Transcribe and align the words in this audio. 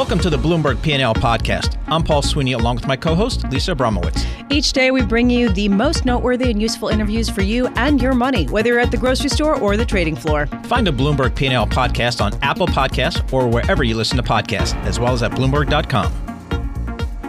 Welcome 0.00 0.20
to 0.20 0.30
the 0.30 0.38
Bloomberg 0.38 0.80
P&L 0.80 1.12
podcast. 1.12 1.76
I'm 1.88 2.02
Paul 2.02 2.22
Sweeney 2.22 2.52
along 2.52 2.76
with 2.76 2.86
my 2.86 2.96
co-host 2.96 3.44
Lisa 3.50 3.74
Abramowicz. 3.74 4.24
Each 4.50 4.72
day 4.72 4.90
we 4.90 5.02
bring 5.02 5.28
you 5.28 5.50
the 5.50 5.68
most 5.68 6.06
noteworthy 6.06 6.50
and 6.50 6.60
useful 6.60 6.88
interviews 6.88 7.28
for 7.28 7.42
you 7.42 7.66
and 7.76 8.00
your 8.00 8.14
money, 8.14 8.46
whether 8.46 8.70
you're 8.70 8.80
at 8.80 8.90
the 8.90 8.96
grocery 8.96 9.28
store 9.28 9.60
or 9.60 9.76
the 9.76 9.84
trading 9.84 10.16
floor. 10.16 10.46
Find 10.64 10.86
the 10.86 10.90
Bloomberg 10.90 11.34
P&L 11.34 11.66
podcast 11.66 12.22
on 12.22 12.32
Apple 12.42 12.66
Podcasts 12.66 13.30
or 13.30 13.46
wherever 13.46 13.84
you 13.84 13.94
listen 13.94 14.16
to 14.16 14.22
podcasts, 14.22 14.74
as 14.84 14.98
well 14.98 15.12
as 15.12 15.22
at 15.22 15.32
bloomberg.com. 15.32 16.10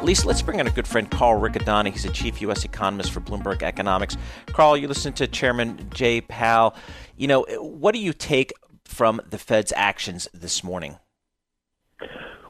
Lisa, 0.02 0.26
let's 0.26 0.42
bring 0.42 0.62
in 0.62 0.66
a 0.66 0.72
good 0.72 0.88
friend, 0.88 1.12
Carl 1.12 1.42
Riccadonna. 1.42 1.92
He's 1.92 2.06
a 2.06 2.12
chief 2.12 2.40
U.S. 2.40 2.64
economist 2.64 3.12
for 3.12 3.20
Bloomberg 3.20 3.64
Economics. 3.64 4.16
Carl, 4.46 4.78
you 4.78 4.88
listen 4.88 5.12
to 5.12 5.28
Chairman 5.28 5.90
Jay 5.94 6.22
Powell. 6.22 6.74
You 7.18 7.28
know, 7.28 7.46
what 7.60 7.94
do 7.94 8.00
you 8.00 8.14
take 8.14 8.54
from 8.86 9.20
the 9.30 9.38
Fed's 9.38 9.74
actions 9.76 10.30
this 10.34 10.64
morning? 10.64 10.96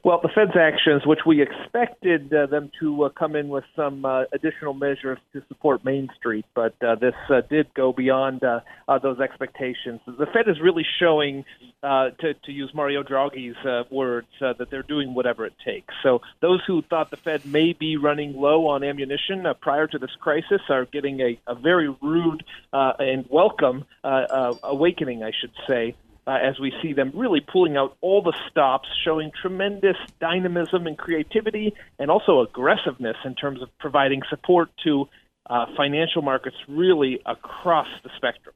Well, 0.03 0.19
the 0.19 0.29
Fed's 0.29 0.57
actions, 0.59 1.05
which 1.05 1.19
we 1.27 1.43
expected 1.43 2.33
uh, 2.33 2.47
them 2.47 2.71
to 2.79 3.03
uh, 3.03 3.09
come 3.09 3.35
in 3.35 3.49
with 3.49 3.65
some 3.75 4.03
uh, 4.03 4.23
additional 4.33 4.73
measures 4.73 5.19
to 5.33 5.43
support 5.47 5.85
Main 5.85 6.09
Street, 6.17 6.43
but 6.55 6.73
uh, 6.81 6.95
this 6.95 7.13
uh, 7.29 7.41
did 7.41 7.71
go 7.75 7.93
beyond 7.93 8.43
uh, 8.43 8.61
uh, 8.87 8.97
those 8.97 9.19
expectations. 9.19 10.01
The 10.07 10.25
Fed 10.25 10.47
is 10.47 10.59
really 10.59 10.87
showing, 10.99 11.45
uh, 11.83 12.09
to, 12.19 12.33
to 12.33 12.51
use 12.51 12.71
Mario 12.73 13.03
Draghi's 13.03 13.55
uh, 13.63 13.83
words, 13.91 14.25
uh, 14.41 14.53
that 14.53 14.71
they're 14.71 14.81
doing 14.81 15.13
whatever 15.13 15.45
it 15.45 15.53
takes. 15.63 15.93
So 16.01 16.21
those 16.39 16.61
who 16.65 16.81
thought 16.81 17.11
the 17.11 17.17
Fed 17.17 17.45
may 17.45 17.73
be 17.73 17.97
running 17.97 18.35
low 18.35 18.69
on 18.69 18.83
ammunition 18.83 19.45
uh, 19.45 19.53
prior 19.53 19.85
to 19.85 19.99
this 19.99 20.15
crisis 20.19 20.61
are 20.69 20.85
getting 20.85 21.19
a, 21.19 21.39
a 21.45 21.53
very 21.53 21.89
rude 22.01 22.43
uh, 22.73 22.93
and 22.97 23.27
welcome 23.29 23.85
uh, 24.03 24.07
uh, 24.07 24.55
awakening, 24.63 25.23
I 25.23 25.31
should 25.39 25.53
say 25.67 25.93
uh, 26.31 26.37
as 26.37 26.57
we 26.59 26.71
see 26.81 26.93
them 26.93 27.11
really 27.13 27.41
pulling 27.41 27.75
out 27.75 27.97
all 27.99 28.21
the 28.21 28.33
stops, 28.49 28.87
showing 29.03 29.31
tremendous 29.41 29.97
dynamism 30.21 30.87
and 30.87 30.97
creativity, 30.97 31.73
and 31.99 32.09
also 32.09 32.39
aggressiveness 32.39 33.17
in 33.25 33.35
terms 33.35 33.61
of 33.61 33.67
providing 33.79 34.21
support 34.29 34.69
to 34.81 35.09
uh, 35.49 35.65
financial 35.75 36.21
markets 36.21 36.55
really 36.69 37.19
across 37.25 37.87
the 38.03 38.09
spectrum. 38.15 38.55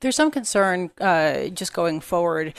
There's 0.00 0.16
some 0.16 0.32
concern 0.32 0.90
uh, 1.00 1.46
just 1.48 1.72
going 1.72 2.00
forward 2.00 2.52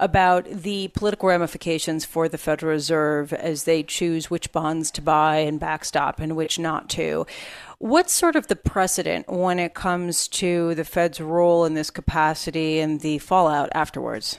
about 0.00 0.44
the 0.44 0.88
political 0.88 1.28
ramifications 1.28 2.04
for 2.04 2.28
the 2.28 2.36
Federal 2.36 2.72
Reserve 2.72 3.32
as 3.32 3.62
they 3.62 3.84
choose 3.84 4.28
which 4.28 4.50
bonds 4.50 4.90
to 4.92 5.02
buy 5.02 5.36
and 5.36 5.60
backstop 5.60 6.18
and 6.18 6.36
which 6.36 6.58
not 6.58 6.90
to. 6.90 7.26
What's 7.80 8.12
sort 8.12 8.36
of 8.36 8.48
the 8.48 8.56
precedent 8.56 9.26
when 9.26 9.58
it 9.58 9.72
comes 9.72 10.28
to 10.28 10.74
the 10.74 10.84
Fed's 10.84 11.18
role 11.18 11.64
in 11.64 11.72
this 11.72 11.90
capacity 11.90 12.78
and 12.78 13.00
the 13.00 13.16
fallout 13.16 13.70
afterwards? 13.72 14.38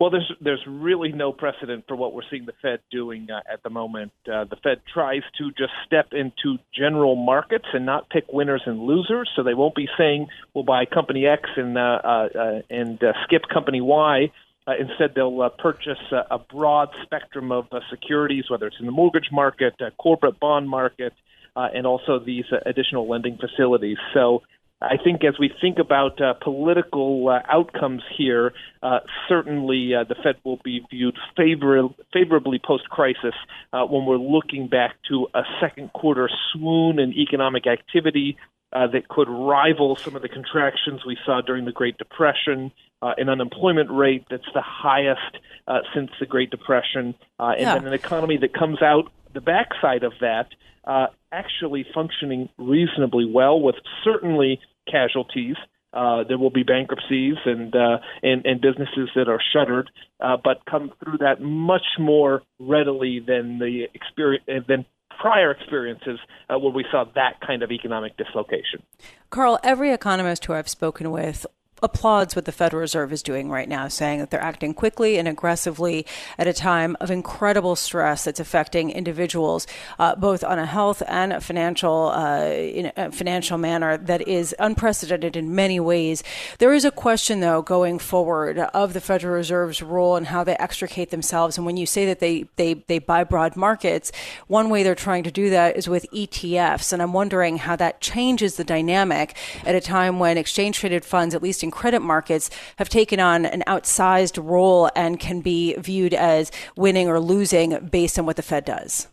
Well, 0.00 0.08
there's 0.08 0.32
there's 0.40 0.64
really 0.66 1.12
no 1.12 1.30
precedent 1.30 1.84
for 1.86 1.96
what 1.96 2.14
we're 2.14 2.22
seeing 2.30 2.46
the 2.46 2.54
Fed 2.62 2.80
doing 2.90 3.28
uh, 3.30 3.40
at 3.52 3.62
the 3.62 3.68
moment. 3.68 4.12
Uh, 4.26 4.44
the 4.44 4.56
Fed 4.62 4.80
tries 4.90 5.20
to 5.36 5.50
just 5.50 5.72
step 5.84 6.12
into 6.12 6.56
general 6.74 7.16
markets 7.16 7.66
and 7.74 7.84
not 7.84 8.08
pick 8.08 8.24
winners 8.32 8.62
and 8.64 8.80
losers. 8.80 9.28
So 9.36 9.42
they 9.42 9.52
won't 9.52 9.74
be 9.74 9.86
saying 9.98 10.28
we'll 10.54 10.64
buy 10.64 10.86
company 10.86 11.26
X 11.26 11.50
and 11.54 11.76
uh, 11.76 11.98
uh, 12.02 12.62
and 12.70 13.04
uh, 13.04 13.12
skip 13.24 13.42
company 13.52 13.82
Y. 13.82 14.32
Uh, 14.66 14.72
instead, 14.80 15.14
they'll 15.14 15.42
uh, 15.42 15.50
purchase 15.50 15.98
uh, 16.12 16.22
a 16.30 16.38
broad 16.38 16.88
spectrum 17.02 17.52
of 17.52 17.66
uh, 17.72 17.80
securities, 17.90 18.44
whether 18.48 18.68
it's 18.68 18.76
in 18.80 18.86
the 18.86 18.92
mortgage 18.92 19.28
market, 19.30 19.74
uh, 19.80 19.90
corporate 19.98 20.40
bond 20.40 20.66
market, 20.66 21.12
uh, 21.56 21.68
and 21.74 21.86
also 21.86 22.18
these 22.18 22.44
uh, 22.52 22.56
additional 22.66 23.08
lending 23.08 23.38
facilities. 23.38 23.98
So 24.14 24.42
I 24.82 24.96
think 24.96 25.24
as 25.24 25.34
we 25.38 25.52
think 25.60 25.78
about 25.78 26.20
uh, 26.22 26.32
political 26.42 27.28
uh, 27.28 27.40
outcomes 27.52 28.02
here, 28.16 28.54
uh, 28.82 29.00
certainly 29.28 29.94
uh, 29.94 30.04
the 30.04 30.14
Fed 30.22 30.36
will 30.42 30.58
be 30.64 30.80
viewed 30.90 31.18
favor- 31.36 31.88
favorably 32.14 32.58
post 32.64 32.88
crisis 32.88 33.34
uh, 33.74 33.84
when 33.84 34.06
we're 34.06 34.16
looking 34.16 34.68
back 34.68 34.94
to 35.08 35.28
a 35.34 35.42
second 35.60 35.92
quarter 35.92 36.30
swoon 36.52 36.98
in 36.98 37.12
economic 37.12 37.66
activity 37.66 38.38
uh, 38.72 38.86
that 38.86 39.08
could 39.08 39.28
rival 39.28 39.96
some 39.96 40.16
of 40.16 40.22
the 40.22 40.28
contractions 40.28 41.04
we 41.04 41.18
saw 41.26 41.40
during 41.42 41.64
the 41.66 41.72
Great 41.72 41.98
Depression, 41.98 42.70
uh, 43.02 43.12
an 43.18 43.28
unemployment 43.28 43.90
rate 43.90 44.24
that's 44.30 44.48
the 44.54 44.62
highest 44.62 45.36
uh, 45.66 45.80
since 45.94 46.10
the 46.20 46.26
Great 46.26 46.50
Depression, 46.50 47.14
uh, 47.38 47.48
and 47.50 47.60
Yeah. 47.60 47.74
then 47.74 47.86
an 47.86 47.92
economy 47.92 48.38
that 48.38 48.54
comes 48.54 48.80
out 48.80 49.10
the 49.34 49.40
backside 49.40 50.04
of 50.04 50.12
that 50.20 50.46
uh, 50.84 51.06
actually 51.32 51.84
functioning 51.94 52.48
reasonably 52.58 53.30
well 53.30 53.60
with 53.60 53.76
certainly 54.04 54.60
casualties. 54.90 55.56
Uh, 55.92 56.22
there 56.28 56.38
will 56.38 56.50
be 56.50 56.62
bankruptcies 56.62 57.34
and 57.44 57.74
uh, 57.74 57.98
and, 58.22 58.46
and 58.46 58.60
businesses 58.60 59.10
that 59.16 59.28
are 59.28 59.40
shuttered, 59.52 59.90
uh, 60.20 60.36
but 60.42 60.64
come 60.70 60.92
through 61.02 61.18
that 61.18 61.40
much 61.40 61.86
more 61.98 62.42
readily 62.60 63.18
than 63.18 63.58
the 63.58 63.88
experience 63.92 64.44
than 64.68 64.86
prior 65.20 65.50
experiences 65.50 66.18
uh, 66.48 66.58
where 66.58 66.72
we 66.72 66.84
saw 66.90 67.04
that 67.14 67.40
kind 67.46 67.62
of 67.62 67.70
economic 67.70 68.16
dislocation. 68.16 68.82
Carl, 69.30 69.58
every 69.62 69.92
economist 69.92 70.44
who 70.44 70.54
I've 70.54 70.68
spoken 70.68 71.10
with 71.10 71.44
applauds 71.82 72.36
what 72.36 72.44
the 72.44 72.52
Federal 72.52 72.80
Reserve 72.80 73.12
is 73.12 73.22
doing 73.22 73.50
right 73.50 73.68
now, 73.68 73.88
saying 73.88 74.20
that 74.20 74.30
they're 74.30 74.42
acting 74.42 74.74
quickly 74.74 75.18
and 75.18 75.26
aggressively 75.28 76.06
at 76.38 76.46
a 76.46 76.52
time 76.52 76.96
of 77.00 77.10
incredible 77.10 77.76
stress 77.76 78.24
that's 78.24 78.40
affecting 78.40 78.90
individuals, 78.90 79.66
uh, 79.98 80.14
both 80.16 80.44
on 80.44 80.58
a 80.58 80.66
health 80.66 81.02
and 81.08 81.32
a 81.32 81.40
financial, 81.40 82.12
uh, 82.14 82.44
in 82.50 82.92
a 82.96 83.10
financial 83.12 83.58
manner 83.58 83.96
that 83.96 84.26
is 84.26 84.54
unprecedented 84.58 85.36
in 85.36 85.54
many 85.54 85.80
ways. 85.80 86.22
There 86.58 86.72
is 86.72 86.84
a 86.84 86.90
question, 86.90 87.40
though, 87.40 87.62
going 87.62 87.98
forward 87.98 88.58
of 88.58 88.92
the 88.92 89.00
Federal 89.00 89.34
Reserve's 89.34 89.82
role 89.82 90.16
and 90.16 90.26
how 90.26 90.44
they 90.44 90.56
extricate 90.56 91.10
themselves. 91.10 91.56
And 91.56 91.66
when 91.66 91.76
you 91.76 91.86
say 91.86 92.06
that 92.06 92.20
they, 92.20 92.46
they, 92.56 92.74
they 92.74 92.98
buy 92.98 93.24
broad 93.24 93.56
markets, 93.56 94.12
one 94.46 94.70
way 94.70 94.82
they're 94.82 94.94
trying 94.94 95.24
to 95.24 95.30
do 95.30 95.50
that 95.50 95.76
is 95.76 95.88
with 95.88 96.06
ETFs. 96.12 96.92
And 96.92 97.02
I'm 97.02 97.12
wondering 97.12 97.58
how 97.58 97.76
that 97.76 98.00
changes 98.00 98.56
the 98.56 98.64
dynamic 98.64 99.36
at 99.64 99.74
a 99.74 99.80
time 99.80 100.18
when 100.18 100.38
exchange 100.38 100.78
traded 100.78 101.04
funds, 101.04 101.34
at 101.34 101.42
least 101.42 101.62
in 101.62 101.69
credit 101.70 102.00
markets, 102.00 102.50
have 102.76 102.88
taken 102.88 103.20
on 103.20 103.46
an 103.46 103.62
outsized 103.66 104.42
role 104.42 104.90
and 104.94 105.18
can 105.18 105.40
be 105.40 105.74
viewed 105.74 106.14
as 106.14 106.50
winning 106.76 107.08
or 107.08 107.20
losing 107.20 107.88
based 107.88 108.18
on 108.18 108.26
what 108.26 108.36
the 108.36 108.42
Fed 108.42 108.64
does. 108.64 109.08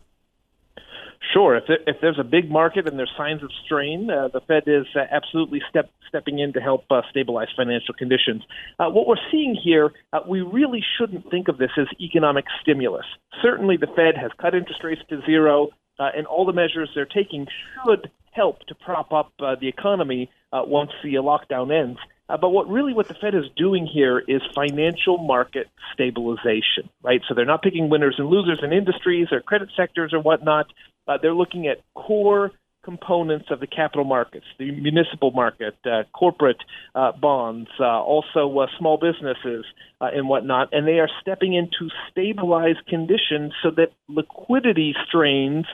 Sure, 1.32 1.56
if, 1.56 1.64
if 1.86 1.96
there's 2.00 2.18
a 2.18 2.24
big 2.24 2.50
market 2.50 2.88
and 2.88 2.98
there's 2.98 3.12
signs 3.16 3.42
of 3.42 3.50
strain, 3.64 4.08
uh, 4.10 4.28
the 4.28 4.40
Fed 4.40 4.62
is 4.66 4.86
uh, 4.96 5.00
absolutely 5.10 5.60
step, 5.68 5.90
stepping 6.08 6.38
in 6.38 6.54
to 6.54 6.60
help 6.60 6.84
uh, 6.90 7.02
stabilize 7.10 7.48
financial 7.54 7.92
conditions. 7.92 8.42
Uh, 8.78 8.88
what 8.88 9.06
we're 9.06 9.16
seeing 9.30 9.54
here, 9.54 9.92
uh, 10.12 10.20
we 10.26 10.40
really 10.40 10.82
shouldn't 10.96 11.30
think 11.30 11.48
of 11.48 11.58
this 11.58 11.70
as 11.76 11.86
economic 12.00 12.46
stimulus. 12.62 13.04
Certainly, 13.42 13.76
the 13.76 13.88
Fed 13.88 14.16
has 14.16 14.30
cut 14.40 14.54
interest 14.54 14.82
rates 14.82 15.02
to 15.10 15.20
zero, 15.26 15.68
uh, 15.98 16.08
and 16.16 16.26
all 16.26 16.46
the 16.46 16.52
measures 16.52 16.88
they're 16.94 17.04
taking 17.04 17.46
should 17.84 18.10
help 18.32 18.60
to 18.60 18.74
prop 18.74 19.12
up 19.12 19.32
the 19.38 19.68
economy 19.68 20.30
once 20.52 20.92
the 21.02 21.14
lockdown 21.14 21.72
ends. 21.76 21.98
Uh, 22.28 22.36
but 22.36 22.50
what 22.50 22.68
really 22.68 22.92
what 22.92 23.08
the 23.08 23.14
Fed 23.14 23.34
is 23.34 23.44
doing 23.56 23.86
here 23.86 24.18
is 24.18 24.42
financial 24.54 25.18
market 25.18 25.68
stabilization, 25.94 26.88
right? 27.02 27.22
So 27.28 27.34
they're 27.34 27.46
not 27.46 27.62
picking 27.62 27.88
winners 27.88 28.16
and 28.18 28.28
losers 28.28 28.60
in 28.62 28.72
industries 28.72 29.28
or 29.32 29.40
credit 29.40 29.70
sectors 29.76 30.12
or 30.12 30.20
whatnot. 30.20 30.66
Uh, 31.06 31.18
they're 31.20 31.34
looking 31.34 31.66
at 31.66 31.78
core 31.94 32.52
components 32.84 33.46
of 33.50 33.60
the 33.60 33.66
capital 33.66 34.04
markets, 34.04 34.46
the 34.58 34.70
municipal 34.70 35.30
market, 35.30 35.76
uh, 35.84 36.04
corporate 36.14 36.56
uh, 36.94 37.12
bonds, 37.12 37.68
uh, 37.80 37.84
also 37.84 38.58
uh, 38.58 38.66
small 38.78 38.96
businesses 38.96 39.66
and 40.00 40.28
whatnot, 40.28 40.68
and 40.72 40.86
they 40.86 40.98
are 40.98 41.08
stepping 41.20 41.52
in 41.54 41.68
to 41.78 41.90
stabilize 42.10 42.76
conditions 42.88 43.52
so 43.62 43.70
that 43.70 43.88
liquidity 44.08 44.94
strains 45.06 45.66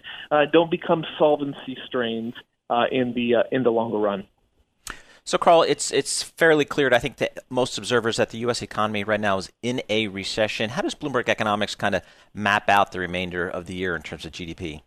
don't 0.52 0.70
become 0.70 1.04
solvency 1.18 1.76
strains 1.86 2.34
in 2.90 3.12
the 3.14 3.44
in 3.52 3.62
the 3.62 3.70
longer 3.70 3.98
run. 3.98 4.24
So, 5.26 5.38
Carl, 5.38 5.62
it's 5.62 5.90
it's 5.90 6.22
fairly 6.22 6.66
clear. 6.66 6.92
I 6.92 6.98
think 6.98 7.16
that 7.16 7.38
most 7.48 7.78
observers 7.78 8.18
that 8.18 8.28
the 8.28 8.38
U.S. 8.38 8.60
economy 8.60 9.04
right 9.04 9.20
now 9.20 9.38
is 9.38 9.50
in 9.62 9.80
a 9.88 10.08
recession. 10.08 10.68
How 10.68 10.82
does 10.82 10.94
Bloomberg 10.94 11.30
Economics 11.30 11.74
kind 11.74 11.94
of 11.94 12.02
map 12.34 12.68
out 12.68 12.92
the 12.92 13.00
remainder 13.00 13.48
of 13.48 13.64
the 13.64 13.74
year 13.74 13.96
in 13.96 14.02
terms 14.02 14.26
of 14.26 14.32
GDP? 14.32 14.82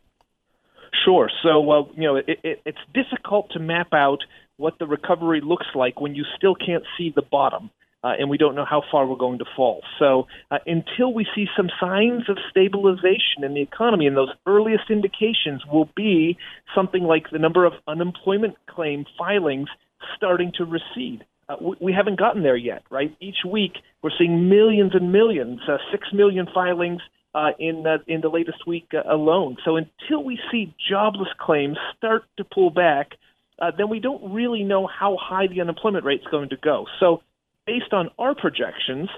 Sure. 1.04 1.32
So, 1.42 1.72
uh, 1.72 1.84
you 1.96 2.04
know, 2.04 2.16
it, 2.18 2.40
it, 2.44 2.62
it's 2.66 2.78
difficult 2.94 3.50
to 3.54 3.60
map 3.60 3.94
out 3.94 4.20
what 4.58 4.78
the 4.78 4.86
recovery 4.86 5.42
looks 5.42 5.68
like 5.74 6.00
when 6.00 6.14
you 6.14 6.24
still 6.38 6.54
can't 6.54 6.84
see 6.98 7.12
the 7.16 7.24
bottom. 7.24 7.72
Uh, 8.04 8.14
and 8.20 8.30
we 8.30 8.38
don't 8.38 8.54
know 8.54 8.64
how 8.64 8.84
far 8.92 9.08
we're 9.08 9.16
going 9.18 9.40
to 9.40 9.46
fall. 9.56 9.82
So, 9.98 10.28
uh, 10.52 10.60
until 10.68 11.12
we 11.12 11.26
see 11.34 11.48
some 11.58 11.68
signs 11.80 12.30
of 12.30 12.38
stabilization 12.52 13.44
in 13.44 13.56
the 13.56 13.62
economy, 13.62 14.06
and 14.06 14.16
those 14.16 14.30
earliest 14.46 14.92
indications 14.92 15.64
will 15.66 15.90
be 15.96 16.38
something 16.76 17.04
like 17.04 17.32
the 17.32 17.40
number 17.40 17.66
of 17.66 17.74
unemployment 17.88 18.56
claim 18.68 19.06
filings 19.18 19.68
starting 20.16 20.52
to 20.58 20.66
recede. 20.66 21.26
Uh, 21.50 21.56
we, 21.62 21.76
we 21.80 21.94
haven't 21.94 22.20
gotten 22.20 22.44
there 22.44 22.58
yet, 22.58 22.84
right? 22.90 23.16
Each 23.20 23.38
week 23.50 23.74
we're 24.02 24.12
seeing 24.18 24.50
millions 24.50 24.92
and 24.94 25.12
millions, 25.12 25.62
uh, 25.68 25.78
six 25.92 26.08
million 26.14 26.48
filings 26.54 27.02
uh, 27.34 27.52
in 27.60 27.86
uh, 27.86 27.98
in 28.08 28.22
the 28.22 28.30
latest 28.30 28.66
week 28.66 28.88
uh, 28.94 29.14
alone. 29.14 29.58
So 29.64 29.78
until 29.78 30.24
we 30.24 30.40
see 30.52 30.74
jobless 30.90 31.30
claims 31.40 31.78
start 31.96 32.24
to 32.38 32.44
pull 32.44 32.70
back, 32.70 33.12
uh, 33.60 33.72
then 33.78 33.90
we 33.90 34.00
don't 34.00 34.34
really 34.34 34.64
know 34.64 34.88
how 34.88 35.18
high 35.20 35.48
the 35.48 35.62
unemployment 35.62 36.04
rate 36.04 36.22
is 36.22 36.28
going 36.32 36.50
to 36.50 36.58
go. 36.58 36.86
So 37.00 37.22
based 37.66 37.94
on 37.94 38.10
our 38.18 38.34
projections, 38.34 39.10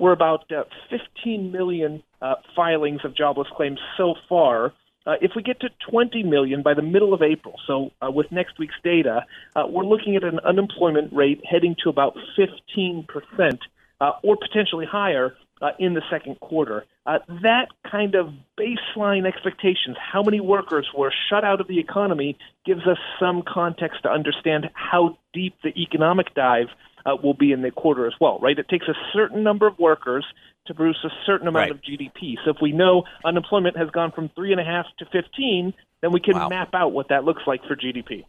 we're 0.00 0.12
about 0.12 0.50
uh, 0.50 0.64
15 0.90 1.52
million 1.52 2.02
filings 2.54 3.00
of 3.04 3.16
jobless 3.16 3.48
claims 3.56 3.78
so 3.96 4.14
far. 4.28 4.74
Uh, 5.06 5.14
if 5.20 5.32
we 5.34 5.42
get 5.42 5.60
to 5.60 5.68
20 5.90 6.22
million 6.22 6.62
by 6.62 6.74
the 6.74 6.82
middle 6.82 7.12
of 7.12 7.22
April, 7.22 7.54
so 7.66 7.90
uh, 8.00 8.10
with 8.10 8.30
next 8.30 8.58
week's 8.58 8.74
data, 8.84 9.24
uh, 9.56 9.64
we're 9.68 9.84
looking 9.84 10.16
at 10.16 10.24
an 10.24 10.38
unemployment 10.40 11.12
rate 11.12 11.42
heading 11.48 11.74
to 11.82 11.90
about 11.90 12.16
15 12.36 13.06
percent, 13.08 13.60
uh, 14.00 14.12
or 14.22 14.36
potentially 14.36 14.86
higher 14.86 15.34
uh, 15.60 15.70
in 15.78 15.94
the 15.94 16.02
second 16.10 16.38
quarter. 16.40 16.84
Uh, 17.06 17.18
that 17.42 17.68
kind 17.90 18.14
of 18.14 18.32
baseline 18.58 19.26
expectations, 19.26 19.96
how 19.98 20.22
many 20.22 20.40
workers 20.40 20.88
were 20.96 21.12
shut 21.30 21.44
out 21.44 21.60
of 21.60 21.66
the 21.66 21.78
economy, 21.78 22.36
gives 22.64 22.86
us 22.86 22.98
some 23.18 23.42
context 23.42 24.02
to 24.02 24.10
understand 24.10 24.70
how 24.74 25.16
deep 25.32 25.54
the 25.64 25.70
economic 25.80 26.34
dive 26.34 26.68
uh, 27.06 27.16
will 27.22 27.34
be 27.34 27.52
in 27.52 27.62
the 27.62 27.70
quarter 27.70 28.06
as 28.06 28.14
well, 28.20 28.38
right? 28.40 28.58
It 28.58 28.68
takes 28.68 28.86
a 28.88 28.94
certain 29.12 29.42
number 29.42 29.66
of 29.66 29.78
workers 29.78 30.24
to 30.66 30.74
produce 30.74 30.98
a 31.04 31.10
certain 31.26 31.48
amount 31.48 31.62
Right. 31.62 31.70
of 31.72 31.82
GDP. 31.82 32.36
So 32.44 32.50
if 32.50 32.56
we 32.62 32.72
know 32.72 33.04
unemployment 33.24 33.76
has 33.76 33.90
gone 33.90 34.12
from 34.12 34.28
three 34.30 34.52
and 34.52 34.60
a 34.60 34.64
half 34.64 34.86
to 34.98 35.06
15, 35.06 35.74
then 36.00 36.12
we 36.12 36.20
can 36.20 36.34
Wow. 36.36 36.48
map 36.48 36.74
out 36.74 36.92
what 36.92 37.08
that 37.08 37.24
looks 37.24 37.42
like 37.46 37.64
for 37.66 37.74
GDP. 37.74 38.24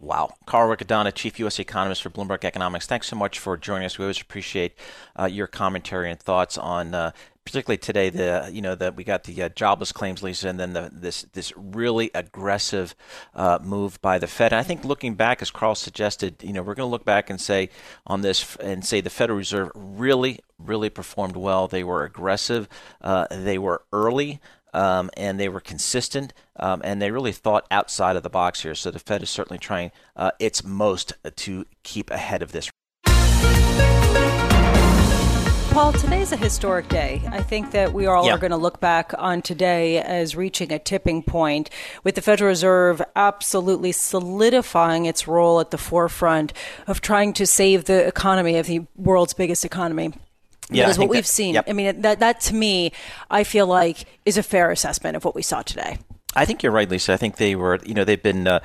Wow. 0.00 0.30
Carl 0.46 0.74
Riccadonna, 0.74 1.12
Chief 1.12 1.38
U.S. 1.40 1.58
Economist 1.58 2.02
for 2.02 2.10
Bloomberg 2.10 2.44
Economics. 2.44 2.86
Thanks 2.86 3.08
so 3.08 3.16
much 3.16 3.38
for 3.38 3.56
joining 3.56 3.84
us. 3.84 3.98
We 3.98 4.04
always 4.04 4.20
appreciate 4.20 4.74
uh, 5.18 5.24
your 5.26 5.48
commentary 5.48 6.10
and 6.10 6.20
thoughts 6.20 6.56
on, 6.56 6.94
uh, 6.94 7.10
particularly 7.48 7.78
today, 7.78 8.10
the 8.10 8.50
you 8.52 8.60
know 8.60 8.74
that 8.74 8.94
we 8.94 9.04
got 9.04 9.24
the 9.24 9.42
uh, 9.42 9.48
jobless 9.48 9.90
claims, 9.90 10.22
Lisa, 10.22 10.48
and 10.48 10.60
then 10.60 10.74
the, 10.74 10.90
this 10.92 11.22
this 11.32 11.50
really 11.56 12.10
aggressive 12.14 12.94
uh, 13.34 13.58
move 13.62 13.98
by 14.02 14.18
the 14.18 14.26
Fed. 14.26 14.52
And 14.52 14.60
I 14.60 14.62
think 14.62 14.84
looking 14.84 15.14
back, 15.14 15.40
as 15.40 15.50
Carl 15.50 15.74
suggested, 15.74 16.42
you 16.42 16.52
know 16.52 16.62
we're 16.62 16.74
going 16.74 16.86
to 16.86 16.90
look 16.90 17.06
back 17.06 17.30
and 17.30 17.40
say 17.40 17.70
on 18.06 18.20
this 18.20 18.56
and 18.56 18.84
say 18.84 19.00
the 19.00 19.08
Federal 19.08 19.38
Reserve 19.38 19.70
really 19.74 20.40
really 20.58 20.90
performed 20.90 21.36
well. 21.36 21.68
They 21.68 21.84
were 21.84 22.04
aggressive. 22.04 22.68
Uh, 23.00 23.26
they 23.30 23.56
were 23.56 23.82
early 23.92 24.40
um, 24.74 25.08
and 25.16 25.40
they 25.40 25.48
were 25.48 25.60
consistent, 25.60 26.34
um, 26.56 26.82
and 26.84 27.00
they 27.00 27.10
really 27.10 27.32
thought 27.32 27.66
outside 27.70 28.16
of 28.16 28.22
the 28.22 28.30
box 28.30 28.60
here. 28.60 28.74
So 28.74 28.90
the 28.90 28.98
Fed 28.98 29.22
is 29.22 29.30
certainly 29.30 29.58
trying 29.58 29.90
uh, 30.16 30.32
its 30.38 30.62
most 30.62 31.14
to 31.36 31.64
keep 31.82 32.10
ahead 32.10 32.42
of 32.42 32.52
this. 32.52 32.70
Paul, 35.78 35.92
today's 35.92 36.32
a 36.32 36.36
historic 36.36 36.88
day. 36.88 37.22
I 37.30 37.40
think 37.40 37.70
that 37.70 37.92
we 37.92 38.06
all 38.06 38.26
Yeah. 38.26 38.34
are 38.34 38.38
going 38.38 38.50
to 38.50 38.56
look 38.56 38.80
back 38.80 39.14
on 39.16 39.42
today 39.42 39.98
as 39.98 40.34
reaching 40.34 40.72
a 40.72 40.78
tipping 40.80 41.22
point 41.22 41.70
with 42.02 42.16
the 42.16 42.20
Federal 42.20 42.48
Reserve 42.48 43.00
absolutely 43.14 43.92
solidifying 43.92 45.06
its 45.06 45.28
role 45.28 45.60
at 45.60 45.70
the 45.70 45.78
forefront 45.78 46.52
of 46.88 47.00
trying 47.00 47.32
to 47.34 47.46
save 47.46 47.84
the 47.84 48.04
economy 48.08 48.56
of 48.56 48.66
the 48.66 48.86
world's 48.96 49.34
biggest 49.34 49.64
economy. 49.64 50.12
Yeah, 50.68 50.82
that 50.82 50.88
what 50.88 50.96
think 50.96 51.10
we've 51.12 51.22
that- 51.22 51.28
seen. 51.28 51.54
yep. 51.54 51.66
I 51.68 51.72
mean, 51.72 52.00
that 52.00 52.18
that 52.18 52.40
to 52.40 52.56
me, 52.56 52.90
I 53.30 53.44
feel 53.44 53.68
like 53.68 53.98
is 54.26 54.36
a 54.36 54.42
fair 54.42 54.72
assessment 54.72 55.16
of 55.16 55.24
what 55.24 55.36
we 55.36 55.42
saw 55.42 55.62
today. 55.62 55.98
I 56.34 56.44
think 56.44 56.64
you're 56.64 56.72
right, 56.72 56.90
Lisa. 56.90 57.12
I 57.12 57.16
think 57.18 57.36
they 57.36 57.54
were, 57.54 57.78
you 57.86 57.94
know, 57.94 58.02
they've 58.02 58.20
been 58.20 58.48
uh, 58.48 58.58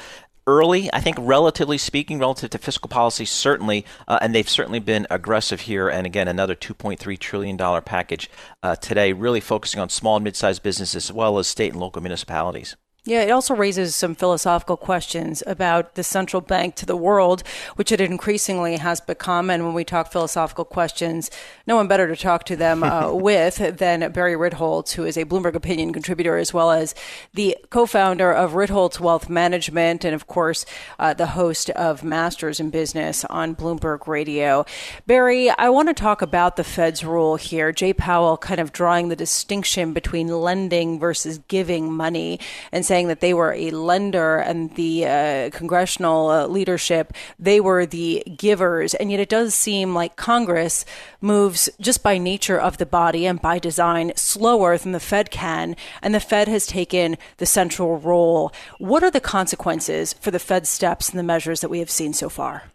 early. 0.48 0.90
I 0.94 1.00
think, 1.00 1.18
relatively 1.20 1.78
speaking, 1.78 2.20
relative 2.20 2.50
to 2.52 2.58
fiscal 2.58 2.88
policy, 2.88 3.26
certainly, 3.26 3.86
uh, 4.08 4.20
and 4.22 4.34
they've 4.34 4.50
certainly 4.50 4.80
been 4.80 5.08
aggressive 5.10 5.62
here. 5.62 5.90
And 5.90 6.06
again, 6.06 6.28
another 6.28 6.56
2.3 6.56 7.18
trillion 7.18 7.58
dollar 7.58 7.82
package 7.82 8.30
uh, 8.62 8.76
today, 8.76 9.14
really 9.14 9.40
focusing 9.40 9.80
on 9.80 9.90
small 9.90 10.18
and 10.18 10.24
mid-sized 10.24 10.64
businesses 10.64 11.10
as 11.10 11.14
well 11.14 11.38
as 11.40 11.48
state 11.48 11.72
and 11.72 11.82
local 11.82 12.02
municipalities. 12.02 12.76
Yeah, 13.06 13.24
it 13.24 13.32
also 13.32 13.54
raises 13.54 13.96
some 13.96 14.16
philosophical 14.16 14.78
questions 14.78 15.44
about 15.46 15.96
the 15.96 16.04
central 16.04 16.40
bank 16.40 16.76
to 16.76 16.86
the 16.86 16.96
world, 16.96 17.44
which 17.76 17.92
it 17.92 18.00
increasingly 18.00 18.78
has 18.78 19.02
become. 19.02 19.50
And 19.50 19.66
when 19.66 19.74
we 19.74 19.84
talk 19.84 20.10
philosophical 20.10 20.64
questions, 20.64 21.30
no 21.68 21.76
one 21.76 21.90
better 21.90 22.08
to 22.08 22.16
talk 22.16 22.46
to 22.46 22.56
them 22.56 22.82
uh, 22.82 23.12
with 23.14 23.58
than 23.58 24.10
Barry 24.14 24.36
Ritholtz, 24.36 24.94
who 24.94 25.04
is 25.04 25.18
a 25.18 25.26
Bloomberg 25.26 25.54
opinion 25.54 25.92
contributor, 25.92 26.38
as 26.38 26.54
well 26.54 26.72
as 26.72 26.96
the 27.34 27.58
co 27.70 27.86
founder 27.86 28.32
of 28.32 28.54
Ritholtz 28.54 29.02
Wealth 29.02 29.28
Management, 29.28 30.06
and 30.06 30.16
of 30.16 30.28
course, 30.28 30.66
uh, 30.98 31.14
the 31.14 31.28
host 31.28 31.72
of 31.72 32.06
Masters 32.06 32.62
in 32.62 32.70
Business 32.70 33.26
on 33.26 33.54
Bloomberg 33.54 34.08
Radio. 34.08 34.66
Barry, 35.06 35.50
I 35.50 35.68
want 35.68 35.90
to 35.90 35.94
talk 35.94 36.22
about 36.22 36.56
the 36.56 36.64
Fed's 36.64 37.04
rule 37.04 37.36
here. 37.36 37.74
Jay 37.74 37.92
Powell 37.92 38.38
kind 38.38 38.62
of 38.62 38.72
drawing 38.72 39.10
the 39.10 39.18
distinction 39.18 39.92
between 39.92 40.30
lending 40.30 41.00
versus 41.00 41.40
giving 41.50 41.92
money 41.92 42.40
and 42.72 42.86
saying 42.94 43.08
that 43.08 43.22
they 43.22 43.34
were 43.34 43.54
a 43.54 43.72
lender 43.72 44.38
and 44.38 44.76
the 44.76 45.08
uh, 45.08 45.50
congressional 45.50 46.30
uh, 46.30 46.46
leadership, 46.46 47.12
they 47.40 47.60
were 47.60 47.88
the 47.88 48.24
givers. 48.38 48.94
And 48.94 49.10
yet 49.10 49.20
it 49.20 49.30
does 49.30 49.56
seem 49.56 49.96
like 49.96 50.16
Congress 50.16 50.86
moves 51.20 51.72
just 51.82 52.04
by 52.04 52.20
nature 52.20 52.62
of 52.62 52.78
the 52.78 52.86
body 52.86 53.26
and 53.26 53.42
by 53.42 53.58
design 53.58 54.14
slower 54.16 54.78
than 54.78 54.92
the 54.92 55.00
Fed 55.00 55.32
can. 55.32 55.76
And 56.04 56.14
the 56.14 56.20
Fed 56.20 56.48
has 56.48 56.68
taken 56.68 57.18
the 57.38 57.48
central 57.48 57.98
role. 57.98 58.54
What 58.78 59.04
are 59.04 59.10
the 59.10 59.20
consequences 59.20 60.14
for 60.14 60.30
the 60.30 60.38
Fed's 60.38 60.70
steps 60.70 61.10
and 61.10 61.18
the 61.18 61.24
measures 61.24 61.62
that 61.62 61.70
we 61.70 61.80
have 61.80 61.90
seen 61.90 62.14
so 62.14 62.30
far? 62.30 62.66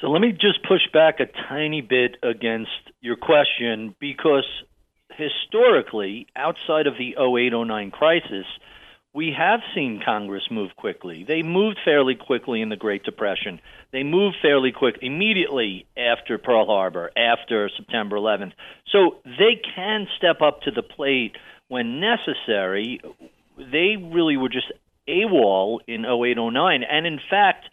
So 0.00 0.06
let 0.06 0.20
me 0.20 0.30
just 0.30 0.62
push 0.68 0.86
back 0.92 1.18
a 1.18 1.26
tiny 1.48 1.80
bit 1.80 2.14
against 2.22 2.92
your 3.00 3.16
question 3.16 3.96
because 3.98 4.46
historically, 5.16 6.28
outside 6.36 6.86
of 6.86 6.94
the 6.96 7.16
08 7.18 7.50
09 7.52 7.90
crisis, 7.90 8.46
we 9.18 9.34
have 9.36 9.58
seen 9.74 10.00
Congress 10.04 10.44
move 10.48 10.76
quickly. 10.76 11.24
They 11.26 11.42
moved 11.42 11.78
fairly 11.84 12.14
quickly 12.14 12.62
in 12.62 12.68
the 12.68 12.76
Great 12.76 13.02
Depression. 13.02 13.60
They 13.90 14.04
moved 14.04 14.36
fairly 14.40 14.70
quick 14.70 15.00
immediately 15.02 15.86
after 15.96 16.38
Pearl 16.38 16.66
Harbor, 16.66 17.10
after 17.16 17.68
September 17.76 18.14
11th. 18.14 18.52
So 18.92 19.16
they 19.24 19.60
can 19.74 20.06
step 20.16 20.40
up 20.40 20.62
to 20.62 20.70
the 20.70 20.84
plate 20.84 21.32
when 21.66 21.98
necessary. 21.98 23.00
They 23.56 23.96
really 23.96 24.36
were 24.36 24.50
just 24.50 24.70
AWOL 25.08 25.80
in 25.88 26.04
0809. 26.04 26.84
And 26.84 27.04
in 27.04 27.18
fact, 27.28 27.64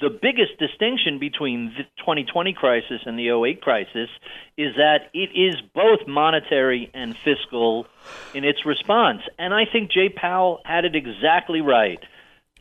the 0.00 0.10
biggest 0.10 0.58
distinction 0.58 1.18
between 1.18 1.72
the 1.76 1.82
2020 1.98 2.52
crisis 2.52 3.00
and 3.04 3.18
the 3.18 3.30
08 3.30 3.60
crisis 3.60 4.08
is 4.56 4.76
that 4.76 5.10
it 5.12 5.30
is 5.34 5.56
both 5.74 6.06
monetary 6.06 6.90
and 6.94 7.16
fiscal 7.16 7.86
in 8.32 8.44
its 8.44 8.64
response. 8.64 9.22
And 9.38 9.52
I 9.52 9.64
think 9.70 9.90
Jay 9.90 10.08
Powell 10.08 10.60
had 10.64 10.84
it 10.84 10.94
exactly 10.94 11.60
right. 11.60 11.98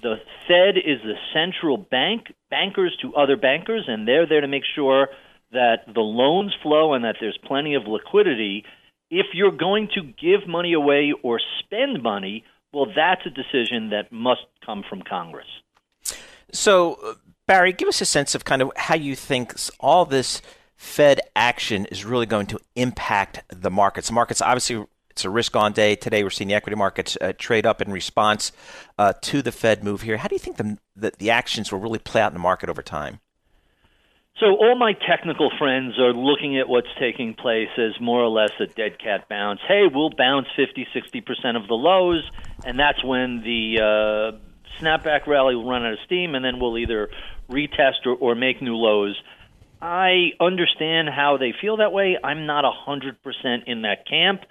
The 0.02 0.16
Fed 0.48 0.78
is 0.78 1.02
the 1.04 1.16
central 1.34 1.78
bank, 1.78 2.34
bankers 2.50 2.98
to 3.02 3.16
other 3.16 3.36
bankers, 3.36 3.86
and 3.88 4.08
they're 4.08 4.28
there 4.28 4.42
to 4.42 4.48
make 4.48 4.64
sure 4.76 5.10
that 5.52 5.86
the 5.94 6.02
loans 6.02 6.54
flow 6.62 6.94
and 6.94 7.04
that 7.06 7.16
there's 7.20 7.38
plenty 7.46 7.76
of 7.76 7.84
liquidity. 7.88 8.64
If 9.10 9.28
you're 9.34 9.56
going 9.56 9.90
to 9.96 10.02
give 10.02 10.48
money 10.48 10.74
away 10.74 11.14
or 11.24 11.40
spend 11.60 12.02
money, 12.02 12.44
well, 12.74 12.88
that's 12.96 13.22
a 13.26 13.30
decision 13.30 13.92
that 13.92 14.12
must 14.12 14.42
come 14.66 14.84
from 14.88 15.02
Congress. 15.02 15.48
So, 16.52 17.18
Barry, 17.48 17.72
give 17.72 17.88
us 17.88 18.02
a 18.02 18.06
sense 18.06 18.36
of 18.36 18.44
kind 18.44 18.62
of 18.62 18.72
how 18.76 18.96
you 18.96 19.16
think 19.16 19.56
all 19.80 20.04
this 20.04 20.42
Fed 20.76 21.22
action 21.34 21.86
is 21.86 22.04
really 22.04 22.26
going 22.26 22.46
to 22.48 22.60
impact 22.76 23.42
the 23.50 23.72
markets. 23.72 24.12
Markets, 24.12 24.42
obviously, 24.42 24.86
it's 25.10 25.24
a 25.24 25.30
risk 25.30 25.56
on 25.56 25.72
day. 25.72 25.96
Today, 25.96 26.24
we're 26.24 26.30
seeing 26.30 26.50
the 26.50 26.54
equity 26.54 26.76
markets 26.76 27.18
uh, 27.22 27.32
trade 27.38 27.66
up 27.66 27.82
in 27.82 27.90
response 27.90 28.52
uh, 29.00 29.14
to 29.22 29.42
the 29.42 29.54
Fed 29.54 29.82
move 29.82 30.02
here. 30.02 30.18
How 30.18 30.28
do 30.28 30.36
you 30.36 30.40
think 30.40 30.58
the, 30.58 30.78
the, 30.98 31.14
the 31.18 31.30
actions 31.32 31.72
will 31.72 31.80
really 31.80 32.00
play 32.00 32.20
out 32.20 32.32
in 32.32 32.34
the 32.34 32.40
market 32.40 32.70
over 32.70 32.82
time? 32.82 33.22
So 34.42 34.48
all 34.48 34.78
my 34.78 34.92
technical 34.94 35.50
friends 35.58 35.98
are 35.98 36.14
looking 36.14 36.60
at 36.60 36.68
what's 36.68 36.94
taking 37.00 37.34
place 37.34 37.70
as 37.78 38.00
more 38.02 38.22
or 38.22 38.30
less 38.30 38.52
a 38.60 38.68
dead 38.68 39.00
cat 39.00 39.30
bounce. 39.30 39.62
Hey, 39.66 39.84
we'll 39.92 40.12
bounce 40.12 40.48
50, 40.58 40.86
60% 40.94 41.56
of 41.56 41.68
the 41.68 41.74
lows, 41.74 42.30
and 42.66 42.78
that's 42.78 43.04
when 43.04 43.42
the 43.42 43.80
uh, 43.82 44.38
snapback 44.80 45.26
rally 45.26 45.56
will 45.56 45.68
run 45.68 45.86
out 45.86 45.94
of 45.94 46.00
steam, 46.06 46.36
and 46.36 46.46
then 46.46 46.60
we'll 46.60 46.78
either 46.78 47.10
retest 47.50 48.06
or, 48.06 48.16
or 48.16 48.36
make 48.36 48.62
new 48.62 48.76
lows. 48.76 49.20
I 49.82 50.32
understand 50.40 51.10
how 51.10 51.38
they 51.38 51.54
feel 51.60 51.78
that 51.78 51.92
way. 51.92 52.18
I'm 52.24 52.46
not 52.46 52.66
100% 52.66 53.14
in 53.68 53.84
that 53.84 54.08
camp 54.10 54.42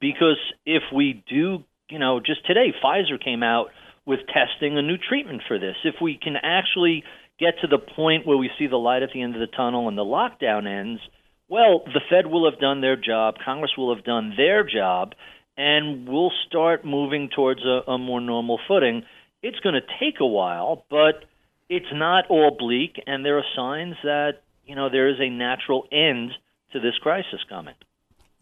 because 0.00 0.38
if 0.66 0.82
we 0.94 1.24
do, 1.28 1.64
you 1.90 1.98
know, 1.98 2.20
just 2.20 2.46
today, 2.46 2.74
Pfizer 2.82 3.22
came 3.22 3.42
out 3.42 3.68
with 4.06 4.20
testing 4.26 4.76
a 4.76 4.82
new 4.82 4.96
treatment 4.98 5.42
for 5.48 5.58
this. 5.58 5.76
If 5.84 5.94
we 6.02 6.18
can 6.22 6.36
actually 6.36 7.04
get 7.38 7.54
to 7.62 7.66
the 7.66 7.78
point 7.78 8.26
where 8.26 8.36
we 8.36 8.50
see 8.58 8.66
the 8.66 8.76
light 8.76 9.02
at 9.02 9.10
the 9.14 9.22
end 9.22 9.34
of 9.34 9.40
the 9.40 9.56
tunnel 9.56 9.88
and 9.88 9.96
the 9.96 10.04
lockdown 10.04 10.66
ends, 10.66 11.00
well, 11.48 11.82
the 11.86 12.00
Fed 12.10 12.26
will 12.26 12.50
have 12.50 12.60
done 12.60 12.80
their 12.80 12.96
job, 12.96 13.36
Congress 13.44 13.72
will 13.76 13.94
have 13.94 14.04
done 14.04 14.34
their 14.36 14.64
job, 14.64 15.12
and 15.56 16.08
we'll 16.08 16.32
start 16.46 16.84
moving 16.84 17.28
towards 17.34 17.60
a, 17.64 17.90
a 17.90 17.98
more 17.98 18.20
normal 18.20 18.58
footing. 18.66 19.04
It's 19.42 19.60
going 19.60 19.74
to 19.74 19.86
take 20.00 20.20
a 20.20 20.26
while, 20.26 20.84
but 20.90 21.24
it's 21.68 21.92
not 21.92 22.26
all 22.28 22.56
bleak, 22.58 23.02
and 23.06 23.24
there 23.24 23.38
are 23.38 23.44
signs 23.56 23.96
that 24.02 24.42
you 24.66 24.74
know 24.74 24.88
there 24.90 25.08
is 25.08 25.20
a 25.20 25.30
natural 25.30 25.86
end 25.92 26.32
to 26.72 26.80
this 26.80 26.98
crisis 27.02 27.40
coming. 27.48 27.74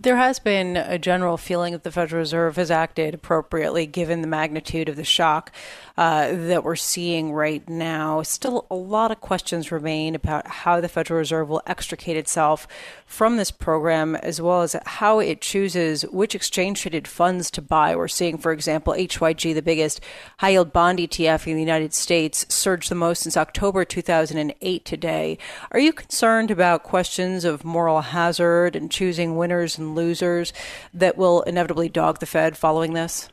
There 0.03 0.17
has 0.17 0.41
been 0.41 0.77
a 0.77 0.99
general 0.99 1.37
feeling 1.37 1.75
that 1.75 1.85
the 1.85 1.93
Federal 1.93 2.19
Reserve 2.19 2.57
has 2.57 2.73
acted 2.73 3.15
appropriately 3.15 3.87
given 3.87 4.21
the 4.21 4.27
magnitude 4.27 4.89
of 4.89 4.97
the 4.97 5.05
shock 5.05 5.53
uh, 5.97 6.33
that 6.33 6.65
we're 6.65 6.75
seeing 6.75 7.33
right 7.33 7.67
now. 7.69 8.23
Still, 8.23 8.67
a 8.69 8.75
lot 8.75 9.13
of 9.13 9.21
questions 9.21 9.71
remain 9.71 10.17
about 10.17 10.49
how 10.49 10.81
the 10.81 10.89
Federal 10.89 11.19
Reserve 11.19 11.49
will 11.49 11.63
extricate 11.69 12.17
itself 12.17 12.67
from 13.07 13.37
this 13.37 13.53
program, 13.53 14.17
as 14.17 14.41
well 14.41 14.63
as 14.63 14.75
how 14.87 15.21
it 15.21 15.41
chooses 15.41 16.03
which 16.07 16.35
exchange 16.35 16.81
traded 16.83 17.07
funds 17.07 17.49
to 17.53 17.63
buy. 17.63 17.95
We're 17.95 18.09
seeing, 18.09 18.39
for 18.39 18.51
example, 18.51 18.95
HYG, 18.95 19.55
the 19.55 19.63
biggest 19.63 20.01
high 20.39 20.51
yield 20.51 20.73
bond 20.73 20.99
ETF 20.99 21.47
in 21.47 21.55
the 21.55 21.61
United 21.61 21.95
States, 21.95 22.45
surge 22.49 22.89
the 22.89 22.97
most 22.97 23.23
since 23.23 23.37
October 23.37 23.85
2008 23.85 24.85
today. 24.85 25.39
Are 25.71 25.79
you 25.79 25.93
concerned 25.93 26.51
about 26.51 26.83
questions 26.83 27.45
of 27.45 27.65
moral 27.65 28.01
hazard 28.01 28.75
and 28.75 28.91
choosing 28.91 29.37
winners 29.37 29.79
and 29.79 29.92
losers 29.95 30.53
that 30.93 31.17
will 31.17 31.43
inevitably 31.43 31.89
dog 31.89 32.21
the 32.21 32.27
Fed 32.27 32.57
following 32.57 32.95
this? 32.95 33.29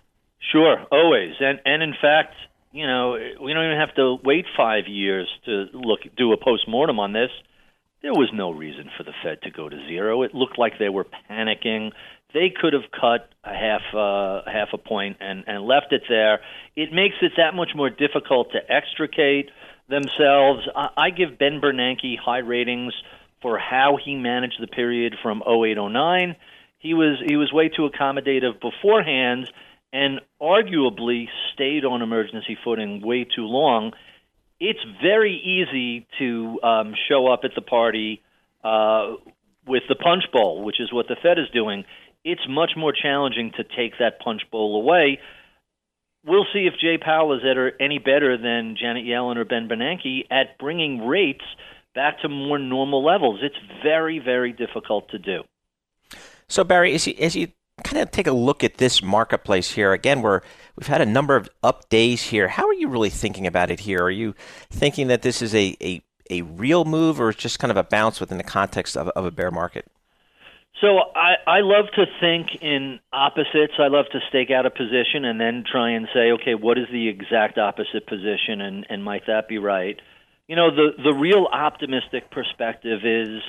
Sure, 0.51 0.85
always. 0.91 1.33
And 1.39 1.59
and 1.65 1.83
in 1.83 1.93
fact, 2.01 2.35
you 2.71 2.87
know, 2.87 3.17
we 3.41 3.53
don't 3.53 3.65
even 3.65 3.77
have 3.77 3.95
to 3.95 4.17
wait 4.23 4.45
5 4.55 4.87
years 4.87 5.27
to 5.45 5.65
look 5.73 6.01
do 6.15 6.31
a 6.33 6.37
postmortem 6.37 6.99
on 6.99 7.13
this. 7.13 7.29
There 8.01 8.13
was 8.13 8.29
no 8.33 8.51
reason 8.51 8.89
for 8.97 9.03
the 9.03 9.11
Fed 9.23 9.41
to 9.41 9.51
go 9.51 9.67
to 9.67 9.75
zero. 9.87 10.21
It 10.23 10.33
looked 10.33 10.57
like 10.57 10.79
they 10.79 10.87
were 10.87 11.05
panicking. 11.29 11.91
They 12.33 12.49
could 12.49 12.73
have 12.73 12.89
cut 12.91 13.29
a 13.43 13.53
half 13.53 13.81
uh, 13.93 14.49
half 14.49 14.69
a 14.73 14.77
point 14.77 15.17
and 15.19 15.43
and 15.47 15.65
left 15.65 15.91
it 15.91 16.03
there. 16.07 16.39
It 16.75 16.93
makes 16.93 17.15
it 17.21 17.33
that 17.37 17.55
much 17.55 17.71
more 17.75 17.89
difficult 17.89 18.53
to 18.53 18.59
extricate 18.71 19.49
themselves. 19.89 20.67
I, 20.75 20.89
I 20.95 21.09
give 21.09 21.37
Ben 21.37 21.59
Bernanke 21.59 22.17
high 22.17 22.39
ratings 22.39 22.93
for 23.41 23.57
how 23.57 23.97
he 24.03 24.15
managed 24.15 24.61
the 24.61 24.67
period 24.67 25.15
from 25.21 25.41
0809 25.47 26.35
he 26.79 26.93
was 26.93 27.21
he 27.27 27.35
was 27.35 27.51
way 27.51 27.69
too 27.69 27.87
accommodative 27.87 28.59
beforehand 28.59 29.51
and 29.91 30.21
arguably 30.41 31.27
stayed 31.53 31.83
on 31.83 32.01
emergency 32.01 32.57
footing 32.63 33.05
way 33.05 33.25
too 33.25 33.45
long. 33.45 33.91
It's 34.59 34.79
very 35.01 35.35
easy 35.35 36.07
to 36.19 36.59
um, 36.63 36.93
show 37.09 37.27
up 37.27 37.41
at 37.43 37.51
the 37.55 37.61
party 37.61 38.21
uh, 38.63 39.15
with 39.65 39.83
the 39.89 39.95
punch 39.95 40.23
bowl, 40.31 40.63
which 40.63 40.79
is 40.79 40.91
what 40.91 41.07
the 41.07 41.15
Fed 41.21 41.37
is 41.37 41.49
doing. 41.53 41.85
It's 42.23 42.41
much 42.47 42.71
more 42.77 42.93
challenging 42.93 43.51
to 43.57 43.63
take 43.63 43.97
that 43.99 44.19
punch 44.19 44.41
bowl 44.51 44.81
away. 44.81 45.19
We'll 46.25 46.45
see 46.53 46.67
if 46.67 46.73
Jay 46.79 46.97
Powell 46.97 47.33
is 47.33 47.41
any 47.79 47.97
better 47.97 48.37
than 48.37 48.75
Janet 48.79 49.05
Yellen 49.05 49.37
or 49.37 49.45
Ben 49.45 49.69
Bernanke 49.69 50.25
at 50.29 50.57
bringing 50.59 51.07
rates 51.07 51.45
back 51.95 52.21
to 52.21 52.29
more 52.29 52.59
normal 52.59 53.03
levels. 53.03 53.39
It's 53.41 53.55
very, 53.83 54.19
very 54.19 54.53
difficult 54.53 55.09
to 55.09 55.19
do. 55.19 55.43
So 56.47 56.63
Barry, 56.63 56.93
as 56.93 57.07
you, 57.07 57.13
as 57.19 57.35
you 57.35 57.49
kind 57.83 58.01
of 58.01 58.11
take 58.11 58.27
a 58.27 58.31
look 58.31 58.63
at 58.63 58.77
this 58.77 59.01
marketplace 59.01 59.71
here, 59.71 59.93
again, 59.93 60.21
we're 60.21 60.41
we've 60.75 60.87
had 60.87 61.01
a 61.01 61.05
number 61.05 61.35
of 61.35 61.49
up 61.63 61.89
days 61.89 62.23
here. 62.23 62.47
How 62.47 62.67
are 62.67 62.73
you 62.73 62.87
really 62.87 63.09
thinking 63.09 63.45
about 63.47 63.69
it 63.69 63.81
here? 63.81 64.03
Are 64.03 64.11
you 64.11 64.35
thinking 64.69 65.07
that 65.07 65.21
this 65.21 65.41
is 65.41 65.53
a, 65.53 65.75
a, 65.81 66.01
a 66.29 66.41
real 66.43 66.85
move 66.85 67.19
or 67.19 67.29
it's 67.29 67.41
just 67.41 67.59
kind 67.59 67.71
of 67.71 67.77
a 67.77 67.83
bounce 67.83 68.19
within 68.19 68.37
the 68.37 68.43
context 68.43 68.97
of, 68.97 69.09
of 69.09 69.25
a 69.25 69.31
bear 69.31 69.51
market? 69.51 69.85
So 70.81 70.99
I, 71.13 71.33
I 71.45 71.59
love 71.59 71.85
to 71.95 72.05
think 72.21 72.61
in 72.61 72.99
opposites. 73.11 73.73
I 73.79 73.87
love 73.87 74.05
to 74.13 74.19
stake 74.29 74.49
out 74.49 74.65
a 74.65 74.69
position 74.69 75.25
and 75.25 75.39
then 75.39 75.65
try 75.69 75.91
and 75.91 76.07
say, 76.13 76.31
okay, 76.31 76.55
what 76.55 76.77
is 76.77 76.85
the 76.91 77.09
exact 77.09 77.57
opposite 77.57 78.07
position, 78.07 78.61
and, 78.61 78.85
and 78.89 79.03
might 79.03 79.25
that 79.27 79.49
be 79.49 79.57
right? 79.57 79.99
You 80.49 80.55
know, 80.55 80.71
the 80.71 81.03
the 81.03 81.13
real 81.13 81.45
optimistic 81.45 82.31
perspective 82.31 83.01
is 83.05 83.39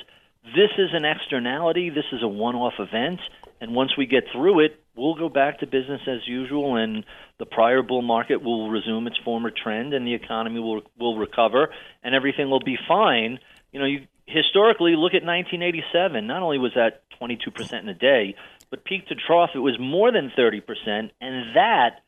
this 0.43 0.69
is 0.77 0.89
an 0.93 1.03
externality. 1.03 1.89
This 1.89 2.05
is 2.11 2.21
a 2.21 2.27
one 2.27 2.53
off 2.53 2.75
event. 2.77 3.19
And 3.59 3.73
once 3.73 3.97
we 3.97 4.05
get 4.05 4.25
through 4.31 4.65
it, 4.65 4.79
we'll 4.95 5.15
go 5.15 5.27
back 5.27 5.61
to 5.61 5.65
business 5.65 6.01
as 6.07 6.27
usual, 6.27 6.75
and 6.75 7.03
the 7.39 7.47
prior 7.47 7.81
bull 7.81 8.03
market 8.03 8.43
will 8.43 8.69
resume 8.69 9.07
its 9.07 9.17
former 9.25 9.49
trend, 9.49 9.95
and 9.95 10.05
the 10.05 10.13
economy 10.13 10.59
will 10.59 10.83
will 10.99 11.17
recover, 11.17 11.73
and 12.03 12.13
everything 12.13 12.51
will 12.51 12.63
be 12.63 12.77
fine. 12.87 13.39
You 13.71 13.79
know, 13.79 13.87
you 13.87 14.05
historically 14.27 14.95
look 14.95 15.15
at 15.15 15.25
1987. 15.25 16.27
Not 16.27 16.43
only 16.43 16.59
was 16.59 16.73
that 16.75 17.01
22 17.17 17.49
percent 17.49 17.81
in 17.81 17.89
a 17.89 17.97
day, 17.97 18.35
but 18.69 18.85
peak 18.85 19.07
to 19.07 19.15
trough, 19.15 19.49
it 19.55 19.59
was 19.59 19.79
more 19.79 20.11
than 20.11 20.31
30 20.35 20.61
percent, 20.61 21.11
and 21.19 21.55
that 21.55 22.01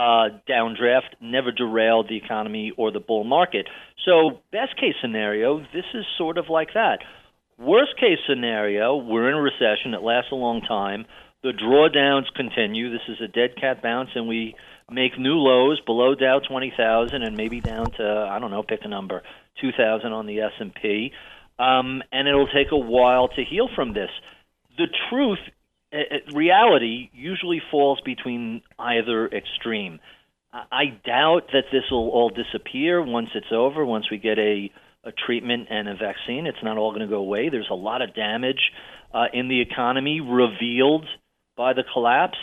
uh, 0.00 0.30
downdraft 0.48 1.12
never 1.20 1.52
derailed 1.52 2.08
the 2.08 2.16
economy 2.16 2.72
or 2.78 2.90
the 2.90 3.00
bull 3.00 3.22
market. 3.22 3.66
So, 4.06 4.40
best 4.50 4.74
case 4.76 4.94
scenario, 5.02 5.58
this 5.74 5.84
is 5.92 6.06
sort 6.16 6.38
of 6.38 6.46
like 6.48 6.68
that. 6.72 7.00
Worst 7.58 7.96
case 8.00 8.18
scenario, 8.26 8.96
we're 8.96 9.28
in 9.28 9.36
a 9.36 9.42
recession 9.42 9.90
that 9.90 10.02
lasts 10.02 10.32
a 10.32 10.36
long 10.36 10.62
time. 10.62 11.04
The 11.42 11.52
drawdowns 11.52 12.34
continue. 12.34 12.90
This 12.90 13.02
is 13.08 13.20
a 13.20 13.28
dead 13.28 13.60
cat 13.60 13.82
bounce, 13.82 14.08
and 14.14 14.26
we 14.26 14.54
make 14.90 15.18
new 15.18 15.34
lows 15.34 15.78
below 15.84 16.14
Dow 16.14 16.40
20,000 16.48 17.22
and 17.22 17.36
maybe 17.36 17.60
down 17.60 17.90
to 17.92 18.26
I 18.30 18.38
don't 18.38 18.50
know, 18.50 18.62
pick 18.62 18.80
a 18.84 18.88
number, 18.88 19.22
2,000 19.60 20.12
on 20.12 20.24
the 20.24 20.40
S&P. 20.40 21.12
Um, 21.58 22.02
and 22.10 22.26
it'll 22.26 22.48
take 22.48 22.72
a 22.72 22.78
while 22.78 23.28
to 23.28 23.44
heal 23.44 23.68
from 23.74 23.92
this. 23.92 24.10
The 24.78 24.86
truth, 25.10 25.40
reality, 26.34 27.10
usually 27.12 27.60
falls 27.70 28.00
between 28.04 28.62
either 28.78 29.26
extreme. 29.28 30.00
I 30.52 30.86
doubt 31.04 31.48
that 31.52 31.64
this 31.70 31.84
will 31.90 32.10
all 32.10 32.30
disappear 32.30 33.02
once 33.04 33.28
it's 33.34 33.52
over. 33.52 33.84
Once 33.84 34.10
we 34.10 34.18
get 34.18 34.38
a 34.38 34.70
a 35.04 35.12
treatment 35.12 35.68
and 35.70 35.88
a 35.88 35.94
vaccine. 35.94 36.46
It's 36.46 36.62
not 36.62 36.76
all 36.76 36.90
going 36.90 37.02
to 37.02 37.08
go 37.08 37.20
away. 37.20 37.48
There's 37.48 37.70
a 37.70 37.74
lot 37.74 38.02
of 38.02 38.14
damage 38.14 38.60
uh, 39.14 39.26
in 39.32 39.48
the 39.48 39.60
economy 39.60 40.20
revealed 40.20 41.06
by 41.56 41.72
the 41.72 41.84
collapse. 41.92 42.38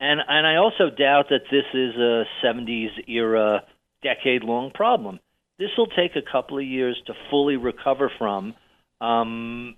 And, 0.00 0.20
and 0.26 0.46
I 0.46 0.56
also 0.56 0.90
doubt 0.90 1.26
that 1.30 1.42
this 1.50 1.64
is 1.74 1.96
a 1.96 2.24
70s 2.44 3.08
era, 3.08 3.64
decade 4.02 4.42
long 4.42 4.70
problem. 4.70 5.20
This 5.58 5.70
will 5.76 5.88
take 5.88 6.12
a 6.14 6.22
couple 6.22 6.58
of 6.58 6.64
years 6.64 6.96
to 7.06 7.14
fully 7.30 7.56
recover 7.56 8.10
from. 8.16 8.54
Um, 9.00 9.76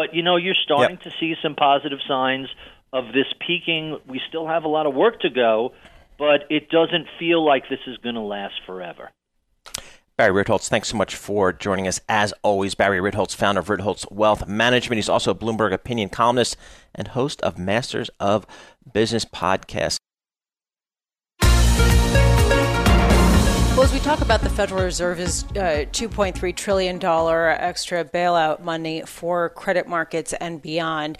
but, 0.00 0.14
you 0.14 0.22
know, 0.22 0.36
you're 0.36 0.54
starting 0.54 0.96
yep. 0.96 1.02
to 1.02 1.10
see 1.20 1.34
some 1.42 1.54
positive 1.54 1.98
signs 2.08 2.48
of 2.90 3.08
this 3.08 3.26
peaking. 3.46 3.98
We 4.08 4.18
still 4.30 4.46
have 4.46 4.64
a 4.64 4.68
lot 4.68 4.86
of 4.86 4.94
work 4.94 5.20
to 5.20 5.28
go, 5.28 5.74
but 6.18 6.44
it 6.48 6.70
doesn't 6.70 7.06
feel 7.18 7.44
like 7.44 7.68
this 7.68 7.80
is 7.86 7.98
going 7.98 8.14
to 8.14 8.22
last 8.22 8.54
forever. 8.64 9.10
Barry 10.16 10.42
Ritholtz, 10.42 10.70
thanks 10.70 10.88
so 10.88 10.96
much 10.96 11.14
for 11.14 11.52
joining 11.52 11.86
us. 11.86 12.00
As 12.08 12.32
always, 12.42 12.74
Barry 12.74 12.98
Ritholtz, 12.98 13.34
founder 13.34 13.60
of 13.60 13.66
Ritholtz 13.66 14.10
Wealth 14.10 14.48
Management. 14.48 14.96
He's 14.96 15.10
also 15.10 15.32
a 15.32 15.34
Bloomberg 15.34 15.74
opinion 15.74 16.08
columnist 16.08 16.56
and 16.94 17.08
host 17.08 17.42
of 17.42 17.58
Masters 17.58 18.08
of 18.18 18.46
Business 18.90 19.26
podcast. 19.26 19.98
As 23.90 23.94
we 23.94 24.00
talk 24.04 24.20
about 24.20 24.40
the 24.40 24.48
Federal 24.50 24.84
Reserve's 24.84 25.42
uh, 25.56 25.84
$2.3 25.90 26.54
trillion 26.54 26.96
extra 27.04 28.04
bailout 28.04 28.60
money 28.60 29.02
for 29.02 29.48
credit 29.48 29.88
markets 29.88 30.32
and 30.34 30.62
beyond, 30.62 31.18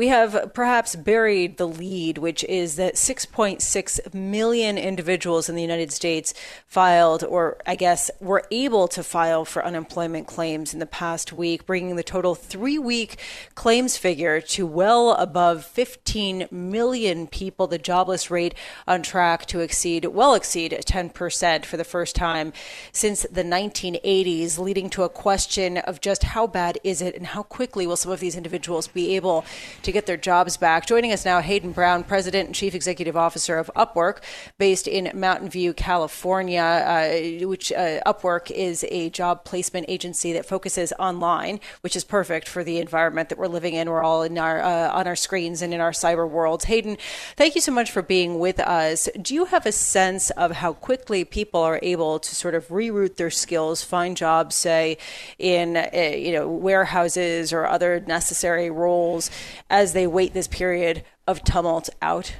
we 0.00 0.08
have 0.08 0.54
perhaps 0.54 0.96
buried 0.96 1.58
the 1.58 1.68
lead, 1.68 2.16
which 2.16 2.42
is 2.44 2.76
that 2.76 2.94
6.6 2.94 4.14
million 4.14 4.78
individuals 4.78 5.50
in 5.50 5.54
the 5.54 5.60
United 5.60 5.92
States 5.92 6.32
filed, 6.66 7.22
or 7.22 7.58
I 7.66 7.74
guess 7.74 8.10
were 8.18 8.44
able 8.50 8.88
to 8.88 9.02
file 9.02 9.44
for 9.44 9.62
unemployment 9.62 10.26
claims 10.26 10.72
in 10.72 10.80
the 10.80 10.86
past 10.86 11.34
week, 11.34 11.66
bringing 11.66 11.96
the 11.96 12.02
total 12.02 12.34
three 12.34 12.78
week 12.78 13.18
claims 13.54 13.98
figure 13.98 14.40
to 14.40 14.66
well 14.66 15.10
above 15.10 15.66
15 15.66 16.48
million 16.50 17.26
people. 17.26 17.66
The 17.66 17.76
jobless 17.76 18.30
rate 18.30 18.54
on 18.88 19.02
track 19.02 19.44
to 19.48 19.60
exceed, 19.60 20.06
well 20.06 20.34
exceed 20.34 20.72
10% 20.72 21.66
for 21.66 21.76
the 21.76 21.84
first 21.84 22.16
time 22.16 22.54
since 22.90 23.26
the 23.30 23.44
1980s, 23.44 24.58
leading 24.58 24.88
to 24.88 25.02
a 25.02 25.10
question 25.10 25.76
of 25.76 26.00
just 26.00 26.22
how 26.22 26.46
bad 26.46 26.78
is 26.82 27.02
it 27.02 27.14
and 27.14 27.26
how 27.26 27.42
quickly 27.42 27.86
will 27.86 27.96
some 27.96 28.12
of 28.12 28.20
these 28.20 28.34
individuals 28.34 28.88
be 28.88 29.14
able 29.14 29.44
to 29.82 29.89
to 29.90 29.92
get 29.92 30.06
their 30.06 30.16
jobs 30.16 30.56
back. 30.56 30.86
Joining 30.86 31.12
us 31.12 31.24
now, 31.24 31.40
Hayden 31.40 31.72
Brown, 31.72 32.04
President 32.04 32.46
and 32.46 32.54
Chief 32.54 32.74
Executive 32.76 33.16
Officer 33.16 33.58
of 33.58 33.70
Upwork, 33.74 34.18
based 34.56 34.86
in 34.86 35.10
Mountain 35.18 35.50
View, 35.50 35.72
California, 35.74 36.62
uh, 36.62 37.46
which 37.46 37.72
uh, 37.72 38.00
Upwork 38.06 38.52
is 38.52 38.84
a 38.88 39.10
job 39.10 39.44
placement 39.44 39.86
agency 39.88 40.32
that 40.32 40.46
focuses 40.46 40.92
online, 40.98 41.58
which 41.80 41.96
is 41.96 42.04
perfect 42.04 42.48
for 42.48 42.62
the 42.62 42.78
environment 42.78 43.30
that 43.30 43.38
we're 43.38 43.48
living 43.48 43.74
in. 43.74 43.90
We're 43.90 44.02
all 44.02 44.22
in 44.22 44.38
our 44.38 44.62
uh, 44.62 44.92
on 44.92 45.08
our 45.08 45.16
screens 45.16 45.60
and 45.60 45.74
in 45.74 45.80
our 45.80 45.90
cyber 45.90 46.28
worlds. 46.28 46.66
Hayden, 46.66 46.96
thank 47.36 47.56
you 47.56 47.60
so 47.60 47.72
much 47.72 47.90
for 47.90 48.02
being 48.02 48.38
with 48.38 48.60
us. 48.60 49.08
Do 49.20 49.34
you 49.34 49.46
have 49.46 49.66
a 49.66 49.72
sense 49.72 50.30
of 50.30 50.52
how 50.52 50.74
quickly 50.74 51.24
people 51.24 51.60
are 51.60 51.80
able 51.82 52.20
to 52.20 52.34
sort 52.36 52.54
of 52.54 52.68
reroute 52.68 53.16
their 53.16 53.30
skills, 53.30 53.82
find 53.82 54.16
jobs, 54.16 54.54
say 54.54 54.98
in 55.38 55.76
uh, 55.76 55.90
you 56.16 56.32
know 56.32 56.48
warehouses 56.48 57.52
or 57.52 57.66
other 57.66 57.98
necessary 58.06 58.70
roles? 58.70 59.30
as 59.70 59.79
they 59.92 60.06
wait 60.06 60.34
this 60.34 60.48
period 60.48 61.04
of 61.26 61.42
tumult 61.42 61.88
out? 62.02 62.36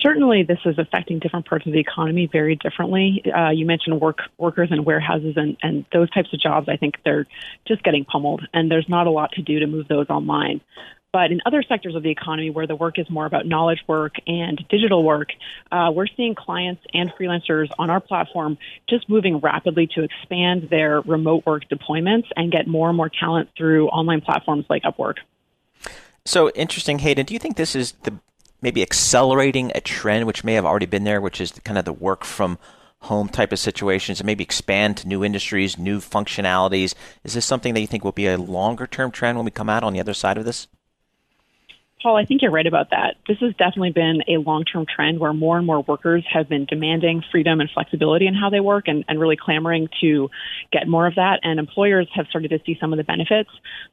Certainly, 0.00 0.44
this 0.44 0.58
is 0.64 0.78
affecting 0.78 1.18
different 1.18 1.46
parts 1.46 1.66
of 1.66 1.72
the 1.72 1.80
economy 1.80 2.28
very 2.30 2.56
differently. 2.56 3.22
Uh, 3.34 3.50
you 3.50 3.66
mentioned 3.66 4.00
work 4.00 4.18
workers 4.38 4.70
in 4.70 4.84
warehouses 4.84 5.34
and, 5.36 5.56
and 5.62 5.84
those 5.92 6.10
types 6.10 6.32
of 6.32 6.40
jobs. 6.40 6.68
I 6.68 6.76
think 6.76 6.94
they're 7.04 7.26
just 7.66 7.82
getting 7.82 8.04
pummeled, 8.04 8.46
and 8.54 8.70
there's 8.70 8.88
not 8.88 9.06
a 9.06 9.10
lot 9.10 9.32
to 9.32 9.42
do 9.42 9.60
to 9.60 9.66
move 9.66 9.88
those 9.88 10.08
online. 10.08 10.60
But 11.14 11.30
in 11.30 11.40
other 11.46 11.62
sectors 11.62 11.94
of 11.94 12.02
the 12.02 12.10
economy 12.10 12.50
where 12.50 12.66
the 12.66 12.74
work 12.74 12.98
is 12.98 13.08
more 13.08 13.24
about 13.24 13.46
knowledge 13.46 13.78
work 13.86 14.14
and 14.26 14.60
digital 14.68 15.04
work, 15.04 15.28
uh, 15.70 15.92
we're 15.94 16.08
seeing 16.16 16.34
clients 16.34 16.82
and 16.92 17.12
freelancers 17.12 17.68
on 17.78 17.88
our 17.88 18.00
platform 18.00 18.58
just 18.90 19.08
moving 19.08 19.38
rapidly 19.38 19.86
to 19.94 20.02
expand 20.02 20.68
their 20.70 21.02
remote 21.02 21.46
work 21.46 21.68
deployments 21.68 22.26
and 22.34 22.50
get 22.50 22.66
more 22.66 22.88
and 22.88 22.96
more 22.96 23.08
talent 23.08 23.48
through 23.56 23.86
online 23.90 24.22
platforms 24.22 24.64
like 24.68 24.82
Upwork. 24.82 25.18
So 26.26 26.48
interesting, 26.50 27.00
Hayden. 27.00 27.26
Do 27.26 27.34
you 27.34 27.40
think 27.40 27.56
this 27.56 27.76
is 27.76 27.92
the 28.04 28.14
maybe 28.62 28.80
accelerating 28.80 29.70
a 29.74 29.80
trend 29.82 30.26
which 30.26 30.42
may 30.42 30.54
have 30.54 30.64
already 30.64 30.86
been 30.86 31.04
there, 31.04 31.20
which 31.20 31.38
is 31.38 31.52
the, 31.52 31.60
kind 31.60 31.76
of 31.78 31.84
the 31.84 31.92
work 31.92 32.24
from 32.24 32.58
home 33.00 33.28
type 33.28 33.52
of 33.52 33.58
situations 33.58 34.20
and 34.20 34.26
maybe 34.26 34.42
expand 34.42 34.96
to 34.96 35.06
new 35.06 35.22
industries, 35.22 35.76
new 35.76 35.98
functionalities? 35.98 36.94
Is 37.24 37.34
this 37.34 37.44
something 37.44 37.74
that 37.74 37.80
you 37.80 37.86
think 37.86 38.04
will 38.04 38.12
be 38.12 38.26
a 38.26 38.38
longer 38.38 38.86
term 38.86 39.10
trend 39.10 39.36
when 39.36 39.44
we 39.44 39.50
come 39.50 39.68
out 39.68 39.84
on 39.84 39.92
the 39.92 40.00
other 40.00 40.14
side 40.14 40.38
of 40.38 40.46
this? 40.46 40.66
Paul, 42.04 42.16
I 42.16 42.26
think 42.26 42.42
you're 42.42 42.50
right 42.50 42.66
about 42.66 42.90
that. 42.90 43.14
This 43.26 43.38
has 43.40 43.52
definitely 43.52 43.92
been 43.92 44.20
a 44.28 44.36
long 44.36 44.64
term 44.64 44.84
trend 44.84 45.18
where 45.18 45.32
more 45.32 45.56
and 45.56 45.66
more 45.66 45.80
workers 45.80 46.22
have 46.30 46.50
been 46.50 46.66
demanding 46.66 47.22
freedom 47.32 47.62
and 47.62 47.70
flexibility 47.72 48.26
in 48.26 48.34
how 48.34 48.50
they 48.50 48.60
work 48.60 48.88
and, 48.88 49.06
and 49.08 49.18
really 49.18 49.38
clamoring 49.42 49.88
to 50.02 50.28
get 50.70 50.86
more 50.86 51.06
of 51.06 51.14
that. 51.14 51.40
And 51.42 51.58
employers 51.58 52.06
have 52.14 52.26
started 52.26 52.50
to 52.50 52.58
see 52.66 52.76
some 52.78 52.92
of 52.92 52.98
the 52.98 53.04
benefits. 53.04 53.48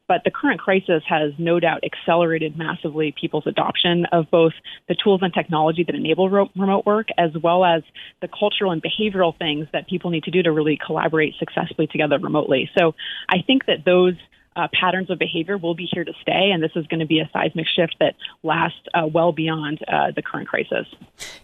But 0.09 0.25
the 0.25 0.29
current 0.29 0.59
crisis 0.59 1.03
has 1.07 1.31
no 1.37 1.61
doubt 1.61 1.85
accelerated 1.85 2.57
massively 2.57 3.15
people's 3.17 3.47
adoption 3.47 4.05
of 4.11 4.29
both 4.29 4.51
the 4.89 4.95
tools 5.01 5.21
and 5.23 5.33
technology 5.33 5.85
that 5.85 5.95
enable 5.95 6.29
ro- 6.29 6.49
remote 6.53 6.85
work, 6.85 7.07
as 7.17 7.31
well 7.41 7.63
as 7.63 7.81
the 8.21 8.27
cultural 8.27 8.73
and 8.73 8.83
behavioral 8.83 9.37
things 9.37 9.69
that 9.71 9.87
people 9.87 10.09
need 10.09 10.25
to 10.25 10.31
do 10.31 10.43
to 10.43 10.51
really 10.51 10.77
collaborate 10.85 11.35
successfully 11.39 11.87
together 11.87 12.19
remotely. 12.19 12.69
So 12.77 12.93
I 13.29 13.37
think 13.47 13.67
that 13.67 13.85
those 13.85 14.15
uh, 14.55 14.67
patterns 14.73 15.09
of 15.09 15.19
behavior 15.19 15.57
will 15.57 15.75
be 15.75 15.87
here 15.91 16.03
to 16.03 16.13
stay, 16.21 16.51
and 16.51 16.61
this 16.61 16.71
is 16.75 16.85
going 16.87 16.99
to 16.99 17.05
be 17.05 17.19
a 17.19 17.29
seismic 17.31 17.67
shift 17.67 17.95
that 17.99 18.15
lasts 18.43 18.79
uh, 18.93 19.07
well 19.07 19.31
beyond 19.31 19.79
uh, 19.87 20.11
the 20.11 20.21
current 20.21 20.47
crisis. 20.47 20.87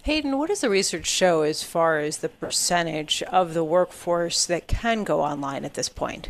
Hayden, 0.03 0.37
what 0.37 0.49
does 0.49 0.61
the 0.61 0.69
research 0.69 1.07
show 1.07 1.41
as 1.41 1.63
far 1.63 1.99
as 1.99 2.17
the 2.17 2.29
percentage 2.29 3.23
of 3.23 3.53
the 3.53 3.63
workforce 3.63 4.45
that 4.45 4.67
can 4.67 5.03
go 5.03 5.21
online 5.21 5.63
at 5.63 5.75
this 5.75 5.89
point? 5.89 6.29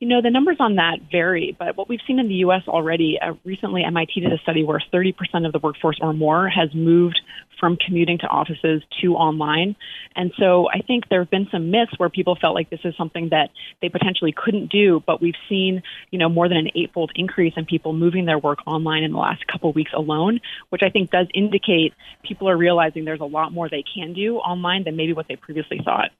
You 0.00 0.08
know, 0.08 0.22
the 0.22 0.30
numbers 0.30 0.56
on 0.60 0.76
that 0.76 0.96
vary, 1.12 1.54
but 1.58 1.76
what 1.76 1.86
we've 1.86 2.00
seen 2.06 2.18
in 2.18 2.26
the 2.26 2.36
U.S. 2.36 2.62
already, 2.66 3.18
uh, 3.20 3.34
recently 3.44 3.84
MIT 3.84 4.18
did 4.18 4.32
a 4.32 4.38
study 4.38 4.64
where 4.64 4.82
30% 4.90 5.12
of 5.44 5.52
the 5.52 5.58
workforce 5.58 5.98
or 6.00 6.14
more 6.14 6.48
has 6.48 6.74
moved 6.74 7.20
from 7.60 7.76
commuting 7.76 8.16
to 8.16 8.26
offices 8.26 8.82
to 9.02 9.14
online. 9.14 9.76
And 10.16 10.32
so 10.38 10.70
I 10.70 10.80
think 10.80 11.10
there 11.10 11.20
have 11.20 11.30
been 11.30 11.48
some 11.52 11.70
myths 11.70 11.92
where 11.98 12.08
people 12.08 12.34
felt 12.40 12.54
like 12.54 12.70
this 12.70 12.80
is 12.82 12.96
something 12.96 13.28
that 13.28 13.50
they 13.82 13.90
potentially 13.90 14.32
couldn't 14.34 14.72
do, 14.72 15.02
but 15.06 15.20
we've 15.20 15.34
seen, 15.50 15.82
you 16.10 16.18
know, 16.18 16.30
more 16.30 16.48
than 16.48 16.56
an 16.56 16.70
eightfold 16.74 17.12
increase 17.14 17.52
in 17.58 17.66
people 17.66 17.92
moving 17.92 18.24
their 18.24 18.38
work 18.38 18.60
online 18.66 19.02
in 19.02 19.12
the 19.12 19.18
last 19.18 19.46
couple 19.46 19.68
of 19.68 19.76
weeks 19.76 19.92
alone, 19.94 20.40
which 20.70 20.80
I 20.82 20.88
think 20.88 21.10
does 21.10 21.26
indicate 21.34 21.92
people 22.24 22.48
are 22.48 22.56
realizing 22.56 23.04
there's 23.04 23.20
a 23.20 23.24
lot 23.24 23.52
more 23.52 23.68
they 23.68 23.84
can 23.94 24.14
do 24.14 24.36
online 24.36 24.84
than 24.84 24.96
maybe 24.96 25.12
what 25.12 25.28
they 25.28 25.36
previously 25.36 25.82
thought. 25.84 26.10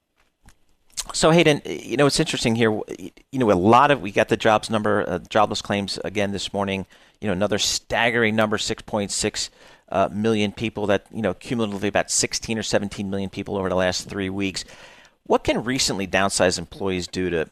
So 1.13 1.31
Hayden, 1.31 1.61
you 1.65 1.97
know 1.97 2.05
it's 2.05 2.19
interesting 2.19 2.55
here. 2.55 2.71
You 3.31 3.39
know 3.39 3.51
a 3.51 3.53
lot 3.53 3.91
of 3.91 4.01
we 4.01 4.11
got 4.11 4.29
the 4.29 4.37
jobs 4.37 4.69
number, 4.69 5.07
uh, 5.07 5.19
jobless 5.29 5.61
claims 5.61 5.99
again 6.05 6.31
this 6.31 6.53
morning. 6.53 6.85
You 7.19 7.27
know 7.27 7.33
another 7.33 7.57
staggering 7.57 8.35
number, 8.35 8.57
six 8.57 8.81
point 8.81 9.11
six 9.11 9.49
uh, 9.89 10.09
people. 10.55 10.87
That 10.87 11.05
you 11.11 11.21
know 11.21 11.33
cumulatively 11.33 11.89
about 11.89 12.09
sixteen 12.11 12.57
or 12.57 12.63
seventeen 12.63 13.09
million 13.09 13.29
people 13.29 13.57
over 13.57 13.67
the 13.67 13.75
last 13.75 14.07
three 14.09 14.29
weeks. 14.29 14.63
What 15.25 15.43
can 15.43 15.63
recently 15.63 16.07
downsized 16.07 16.57
employees 16.57 17.07
do 17.07 17.29
to 17.29 17.49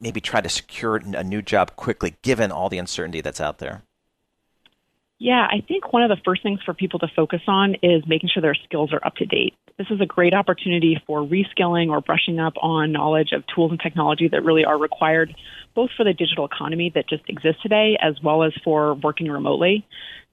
maybe 0.00 0.20
try 0.20 0.40
to 0.40 0.48
secure 0.48 0.96
a 0.96 1.24
new 1.24 1.42
job 1.42 1.76
quickly, 1.76 2.16
given 2.22 2.50
all 2.50 2.68
the 2.68 2.78
uncertainty 2.78 3.20
that's 3.20 3.40
out 3.40 3.58
there? 3.58 3.82
Yeah, 5.18 5.46
I 5.50 5.62
think 5.66 5.94
one 5.94 6.02
of 6.02 6.10
the 6.10 6.22
first 6.24 6.42
things 6.42 6.60
for 6.62 6.74
people 6.74 6.98
to 6.98 7.08
focus 7.16 7.40
on 7.46 7.76
is 7.82 8.02
making 8.06 8.28
sure 8.32 8.42
their 8.42 8.54
skills 8.54 8.92
are 8.92 9.04
up 9.04 9.14
to 9.16 9.24
date. 9.24 9.54
This 9.78 9.86
is 9.90 10.00
a 10.00 10.06
great 10.06 10.34
opportunity 10.34 11.00
for 11.06 11.20
reskilling 11.20 11.88
or 11.88 12.00
brushing 12.02 12.38
up 12.38 12.54
on 12.60 12.92
knowledge 12.92 13.32
of 13.32 13.42
tools 13.54 13.70
and 13.70 13.80
technology 13.80 14.28
that 14.28 14.44
really 14.44 14.64
are 14.64 14.78
required 14.78 15.34
both 15.74 15.90
for 15.96 16.04
the 16.04 16.12
digital 16.12 16.46
economy 16.46 16.90
that 16.94 17.08
just 17.08 17.22
exists 17.28 17.62
today 17.62 17.96
as 18.00 18.14
well 18.22 18.42
as 18.42 18.52
for 18.64 18.94
working 18.94 19.30
remotely. 19.30 19.86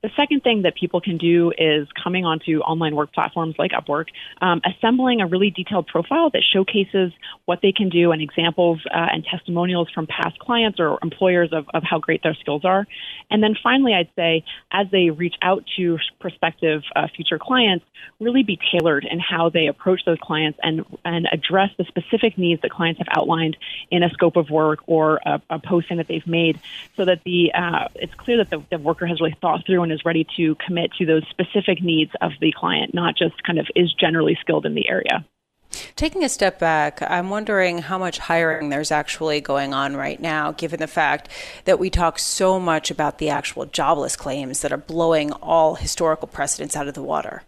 The 0.03 0.11
second 0.17 0.43
thing 0.43 0.63
that 0.63 0.75
people 0.75 0.99
can 0.99 1.17
do 1.17 1.53
is 1.57 1.87
coming 2.03 2.25
onto 2.25 2.59
online 2.59 2.93
work 2.93 3.13
platforms 3.13 3.55
like 3.57 3.71
Upwork, 3.71 4.07
um, 4.41 4.59
assembling 4.65 5.21
a 5.21 5.27
really 5.27 5.49
detailed 5.49 5.87
profile 5.87 6.29
that 6.31 6.43
showcases 6.43 7.13
what 7.45 7.59
they 7.61 7.71
can 7.71 7.87
do 7.87 8.11
and 8.11 8.21
examples 8.21 8.81
uh, 8.93 9.07
and 9.13 9.23
testimonials 9.23 9.89
from 9.91 10.05
past 10.05 10.37
clients 10.39 10.77
or 10.81 10.99
employers 11.01 11.53
of, 11.53 11.67
of 11.73 11.83
how 11.83 11.99
great 11.99 12.21
their 12.21 12.33
skills 12.33 12.65
are. 12.65 12.85
And 13.31 13.41
then 13.41 13.55
finally, 13.63 13.93
I'd 13.93 14.09
say 14.13 14.43
as 14.73 14.87
they 14.91 15.09
reach 15.09 15.35
out 15.41 15.63
to 15.77 15.97
prospective 16.19 16.83
uh, 16.97 17.07
future 17.15 17.39
clients, 17.39 17.85
really 18.19 18.43
be 18.43 18.59
tailored 18.73 19.05
in 19.09 19.21
how 19.21 19.47
they 19.47 19.67
approach 19.67 20.01
those 20.05 20.19
clients 20.21 20.59
and, 20.61 20.83
and 21.05 21.29
address 21.31 21.69
the 21.77 21.85
specific 21.85 22.37
needs 22.37 22.61
that 22.63 22.71
clients 22.71 22.97
have 22.97 23.07
outlined 23.15 23.55
in 23.89 24.03
a 24.03 24.09
scope 24.09 24.35
of 24.35 24.49
work 24.49 24.79
or 24.85 25.21
a, 25.25 25.41
a 25.49 25.59
posting 25.59 25.95
that 25.95 26.09
they've 26.09 26.27
made 26.27 26.59
so 26.97 27.05
that 27.05 27.23
the 27.23 27.53
uh, 27.53 27.87
it's 27.95 28.13
clear 28.15 28.35
that 28.37 28.49
the, 28.49 28.61
the 28.69 28.77
worker 28.77 29.05
has 29.05 29.21
really 29.21 29.37
thought 29.39 29.65
through 29.65 29.81
and 29.83 29.92
is 29.93 30.03
ready 30.03 30.27
to 30.35 30.55
commit 30.55 30.91
to 30.97 31.05
those 31.05 31.23
specific 31.29 31.81
needs 31.81 32.11
of 32.21 32.31
the 32.41 32.51
client, 32.51 32.93
not 32.93 33.15
just 33.15 33.41
kind 33.43 33.59
of 33.59 33.67
is 33.75 33.93
generally 33.93 34.37
skilled 34.41 34.65
in 34.65 34.75
the 34.75 34.89
area. 34.89 35.25
Taking 35.95 36.23
a 36.23 36.29
step 36.29 36.59
back, 36.59 37.01
I'm 37.01 37.29
wondering 37.29 37.79
how 37.79 37.97
much 37.97 38.19
hiring 38.19 38.69
there's 38.69 38.91
actually 38.91 39.41
going 39.41 39.73
on 39.73 39.95
right 39.95 40.19
now, 40.19 40.51
given 40.51 40.79
the 40.79 40.87
fact 40.87 41.29
that 41.65 41.79
we 41.79 41.89
talk 41.89 42.19
so 42.19 42.59
much 42.59 42.91
about 42.91 43.17
the 43.17 43.29
actual 43.29 43.65
jobless 43.65 44.15
claims 44.15 44.61
that 44.61 44.71
are 44.71 44.77
blowing 44.77 45.31
all 45.31 45.75
historical 45.75 46.27
precedents 46.27 46.75
out 46.75 46.87
of 46.87 46.93
the 46.93 47.01
water. 47.01 47.43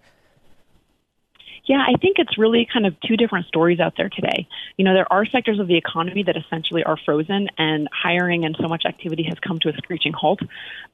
Yeah, 1.66 1.84
I 1.86 1.98
think 2.00 2.20
it's 2.20 2.38
really 2.38 2.68
kind 2.72 2.86
of 2.86 3.00
two 3.02 3.18
different 3.18 3.48
stories 3.48 3.80
out 3.80 3.96
there 3.98 4.10
today. 4.10 4.48
You 4.78 4.86
know, 4.86 4.94
there 4.94 5.12
are 5.12 5.26
sectors 5.26 5.60
of 5.60 5.68
the 5.68 5.78
economy 5.78 6.22
that 6.24 6.38
essentially 6.38 6.84
are 6.84 6.98
frozen 6.98 7.50
and 7.58 7.90
hiring 7.92 8.46
and 8.46 8.56
so 8.60 8.68
much 8.68 8.86
activity 8.86 9.24
has 9.24 9.40
come 9.40 9.60
to 9.60 9.70
a 9.70 9.74
screeching 9.78 10.14
halt. 10.14 10.42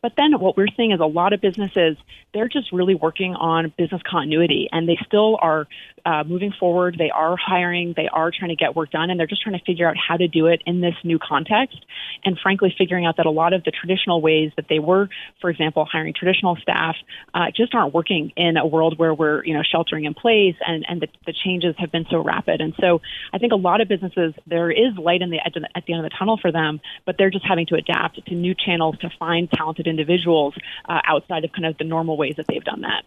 But 0.01 0.13
then 0.15 0.39
what 0.39 0.55
we're 0.55 0.69
seeing 0.77 0.91
is 0.91 1.01
a 1.01 1.05
lot 1.05 1.33
of 1.33 1.41
businesses, 1.41 1.97
they're 2.33 2.47
just 2.47 2.71
really 2.71 2.95
working 2.95 3.35
on 3.35 3.73
business 3.77 4.01
continuity 4.09 4.69
and 4.71 4.87
they 4.87 4.97
still 5.05 5.37
are 5.41 5.67
uh, 6.05 6.23
moving 6.25 6.53
forward. 6.59 6.95
They 6.97 7.09
are 7.09 7.35
hiring, 7.37 7.93
they 7.95 8.07
are 8.11 8.31
trying 8.31 8.49
to 8.49 8.55
get 8.55 8.75
work 8.75 8.91
done, 8.91 9.09
and 9.09 9.19
they're 9.19 9.27
just 9.27 9.41
trying 9.41 9.57
to 9.57 9.63
figure 9.65 9.87
out 9.87 9.95
how 9.97 10.17
to 10.17 10.27
do 10.27 10.47
it 10.47 10.61
in 10.65 10.81
this 10.81 10.95
new 11.03 11.19
context. 11.19 11.77
And 12.23 12.37
frankly, 12.41 12.73
figuring 12.77 13.05
out 13.05 13.17
that 13.17 13.25
a 13.25 13.31
lot 13.31 13.53
of 13.53 13.63
the 13.63 13.71
traditional 13.71 14.21
ways 14.21 14.51
that 14.55 14.65
they 14.69 14.79
were, 14.79 15.09
for 15.39 15.49
example, 15.49 15.85
hiring 15.85 16.13
traditional 16.13 16.55
staff, 16.61 16.95
uh, 17.33 17.47
just 17.55 17.73
aren't 17.73 17.93
working 17.93 18.31
in 18.35 18.57
a 18.57 18.65
world 18.65 18.97
where 18.97 19.13
we're, 19.13 19.43
you 19.45 19.53
know, 19.53 19.63
sheltering 19.63 20.05
in 20.05 20.13
place 20.13 20.55
and, 20.65 20.85
and 20.87 21.01
the, 21.01 21.07
the 21.25 21.33
changes 21.33 21.75
have 21.77 21.91
been 21.91 22.05
so 22.09 22.23
rapid. 22.23 22.61
And 22.61 22.73
so 22.79 23.01
I 23.33 23.37
think 23.37 23.51
a 23.53 23.57
lot 23.57 23.81
of 23.81 23.87
businesses, 23.87 24.33
there 24.45 24.71
is 24.71 24.97
light 24.97 25.21
in 25.21 25.29
the, 25.29 25.39
at 25.45 25.53
the 25.53 25.93
end 25.93 26.05
of 26.05 26.11
the 26.11 26.15
tunnel 26.17 26.37
for 26.41 26.51
them, 26.51 26.81
but 27.05 27.15
they're 27.17 27.29
just 27.29 27.45
having 27.47 27.65
to 27.67 27.75
adapt 27.75 28.25
to 28.25 28.35
new 28.35 28.55
channels 28.55 28.97
to 28.99 29.09
find 29.19 29.49
talented 29.51 29.87
individuals 29.87 30.53
uh, 30.87 30.99
outside 31.05 31.43
of 31.43 31.51
kind 31.51 31.65
of 31.65 31.77
the 31.77 31.83
normal 31.83 32.17
ways 32.17 32.35
that 32.37 32.45
they've 32.47 32.63
done 32.63 32.81
that. 32.81 33.03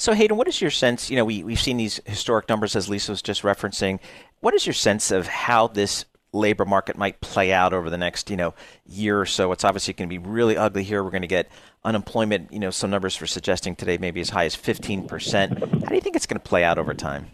So 0.00 0.14
Hayden, 0.14 0.38
what 0.38 0.48
is 0.48 0.62
your 0.62 0.70
sense? 0.70 1.10
You 1.10 1.16
know, 1.16 1.26
we 1.26 1.44
we've 1.44 1.60
seen 1.60 1.76
these 1.76 2.00
historic 2.06 2.48
numbers 2.48 2.74
as 2.74 2.88
Lisa 2.88 3.12
was 3.12 3.20
just 3.20 3.42
referencing. 3.42 4.00
What 4.40 4.54
is 4.54 4.64
your 4.64 4.72
sense 4.72 5.10
of 5.10 5.26
how 5.26 5.66
this 5.68 6.06
labor 6.32 6.64
market 6.64 6.96
might 6.96 7.20
play 7.20 7.52
out 7.52 7.74
over 7.74 7.90
the 7.90 7.98
next, 7.98 8.30
you 8.30 8.36
know, 8.38 8.54
year 8.86 9.20
or 9.20 9.26
so? 9.26 9.52
It's 9.52 9.62
obviously 9.62 9.92
going 9.92 10.08
to 10.08 10.10
be 10.10 10.16
really 10.16 10.56
ugly 10.56 10.84
here. 10.84 11.04
We're 11.04 11.10
going 11.10 11.20
to 11.20 11.28
get 11.28 11.50
unemployment, 11.84 12.50
you 12.50 12.60
know, 12.60 12.70
some 12.70 12.88
numbers 12.88 13.14
for 13.14 13.26
suggesting 13.26 13.76
today 13.76 13.98
maybe 13.98 14.22
as 14.22 14.30
high 14.30 14.46
as 14.46 14.56
15%. 14.56 15.82
How 15.82 15.88
do 15.90 15.94
you 15.94 16.00
think 16.00 16.16
it's 16.16 16.24
going 16.24 16.40
to 16.40 16.48
play 16.48 16.64
out 16.64 16.78
over 16.78 16.94
time? 16.94 17.26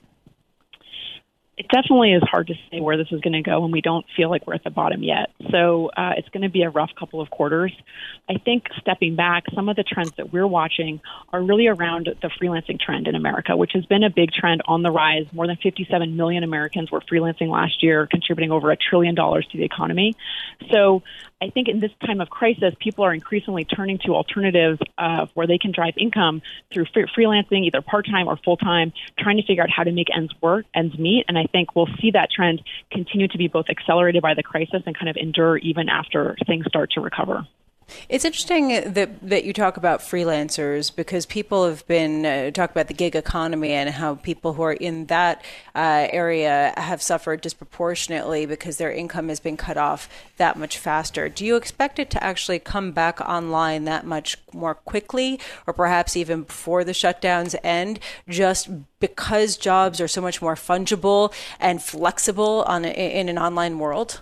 It 1.57 1.69
definitely 1.69 2.13
is 2.13 2.23
hard 2.23 2.49
to 2.49 2.55
say 2.71 2.81
where 2.81 2.99
this 2.99 3.09
is 3.11 3.21
going 3.23 3.33
to 3.33 3.43
go, 3.43 3.65
and 3.65 3.73
we 3.73 3.81
don't 3.81 4.05
feel 4.15 4.29
like 4.29 4.47
we're 4.47 4.55
at 4.55 4.65
the 4.65 4.71
bottom 4.71 5.03
yet. 5.03 5.31
So 5.51 5.89
uh, 5.97 6.13
it's 6.19 6.29
going 6.29 6.43
to 6.43 6.51
be 6.51 6.63
a 6.63 6.69
rough 6.69 6.91
couple 6.99 7.23
of 7.23 7.31
quarters. 7.31 7.73
I 8.29 8.35
think 8.37 8.65
stepping 8.79 9.17
back, 9.17 9.45
some 9.55 9.71
of 9.71 9.77
the 9.77 9.83
trends 9.83 10.13
that 10.19 10.33
we're 10.33 10.47
watching 10.47 11.01
are 11.33 11.43
really 11.43 11.67
around 11.67 12.11
the 12.21 12.29
freelancing 12.29 12.79
trend 12.79 13.09
in 13.09 13.15
America, 13.15 13.57
which 13.57 13.73
has 13.73 13.87
been 13.87 14.05
a 14.05 14.11
big 14.11 14.33
trend 14.33 14.63
on 14.67 14.83
the 14.83 14.91
rise. 14.91 15.27
More 15.33 15.47
than 15.47 15.57
57 15.57 16.15
million 16.15 16.45
Americans 16.45 16.91
were 16.91 17.01
freelancing 17.01 17.49
last 17.49 17.83
year, 17.83 18.07
contributing 18.07 18.53
over 18.53 18.71
a 18.71 18.77
trillion 18.77 19.15
dollars 19.15 19.47
to 19.53 19.57
the 19.57 19.65
economy. 19.65 20.15
So 20.71 21.03
I 21.41 21.51
think 21.51 21.69
in 21.69 21.81
this 21.81 21.91
time 22.05 22.21
of 22.21 22.31
crisis, 22.31 22.75
people 22.81 23.05
are 23.05 23.13
increasingly 23.13 23.65
turning 23.65 23.99
to 24.07 24.15
alternatives 24.15 24.81
uh, 24.97 25.27
where 25.35 25.47
they 25.47 25.59
can 25.59 25.71
drive 25.71 25.95
income 25.99 26.41
through 26.73 26.87
free- 26.93 27.07
freelancing, 27.17 27.65
either 27.67 27.83
part 27.83 28.07
time 28.07 28.27
or 28.27 28.37
full 28.39 28.57
time, 28.57 28.93
trying 29.19 29.37
to 29.37 29.43
figure 29.43 29.63
out 29.63 29.71
how 29.71 29.85
to 29.85 29.93
make 29.93 30.09
ends 30.15 30.33
work, 30.41 30.65
ends 30.75 30.99
meet. 30.99 31.27
And 31.29 31.37
I 31.37 31.46
think 31.47 31.75
we'll 31.75 31.89
see 32.01 32.11
that 32.13 32.31
trend 32.31 32.63
continue 32.91 33.29
to 33.29 33.39
be 33.39 33.49
both 33.49 33.67
accelerated 33.69 34.23
by 34.23 34.35
the 34.35 34.43
crisis 34.43 34.83
and 34.87 34.97
kind 34.97 35.09
of 35.09 35.17
endure 35.17 35.59
even 35.59 35.89
after 35.89 36.37
things 36.47 36.67
start 36.67 36.91
to 36.93 37.01
recover. 37.01 37.47
It's 38.09 38.25
interesting 38.25 38.69
that 38.93 39.29
that 39.29 39.45
you 39.45 39.53
talk 39.53 39.77
about 39.77 40.01
freelancers 40.01 40.95
because 40.95 41.25
people 41.25 41.67
have 41.67 41.87
been 41.87 42.27
uh, 42.27 42.51
talk 42.51 42.71
about 42.71 42.89
the 42.89 42.95
gig 42.95 43.15
economy 43.15 43.73
and 43.73 43.91
how 43.91 44.17
people 44.17 44.55
who 44.55 44.63
are 44.63 44.73
in 44.73 45.07
that 45.07 45.43
uh, 45.75 46.09
area 46.11 46.73
have 46.77 47.01
suffered 47.01 47.41
disproportionately 47.41 48.45
because 48.45 48.79
their 48.79 48.93
income 48.93 49.29
has 49.29 49.41
been 49.41 49.57
cut 49.57 49.77
off 49.77 50.09
that 50.37 50.57
much 50.57 50.79
faster. 50.79 51.29
Do 51.29 51.45
you 51.45 51.57
expect 51.57 51.99
it 51.99 52.11
to 52.11 52.23
actually 52.23 52.59
come 52.59 52.91
back 52.91 53.21
online 53.21 53.85
that 53.85 54.05
much 54.05 54.37
more 54.53 54.75
quickly, 54.75 55.39
or 55.67 55.73
perhaps 55.73 56.17
even 56.17 56.43
before 56.43 56.83
the 56.83 56.93
shutdowns 56.93 57.55
end, 57.63 58.01
just 58.29 58.69
because 58.99 59.57
jobs 59.57 60.01
are 60.01 60.09
so 60.09 60.21
much 60.21 60.43
more 60.43 60.55
fungible 60.55 61.33
and 61.61 61.83
flexible 61.83 62.65
on 62.67 62.85
in 62.85 63.29
an 63.29 63.39
online 63.39 63.79
world? 63.79 64.21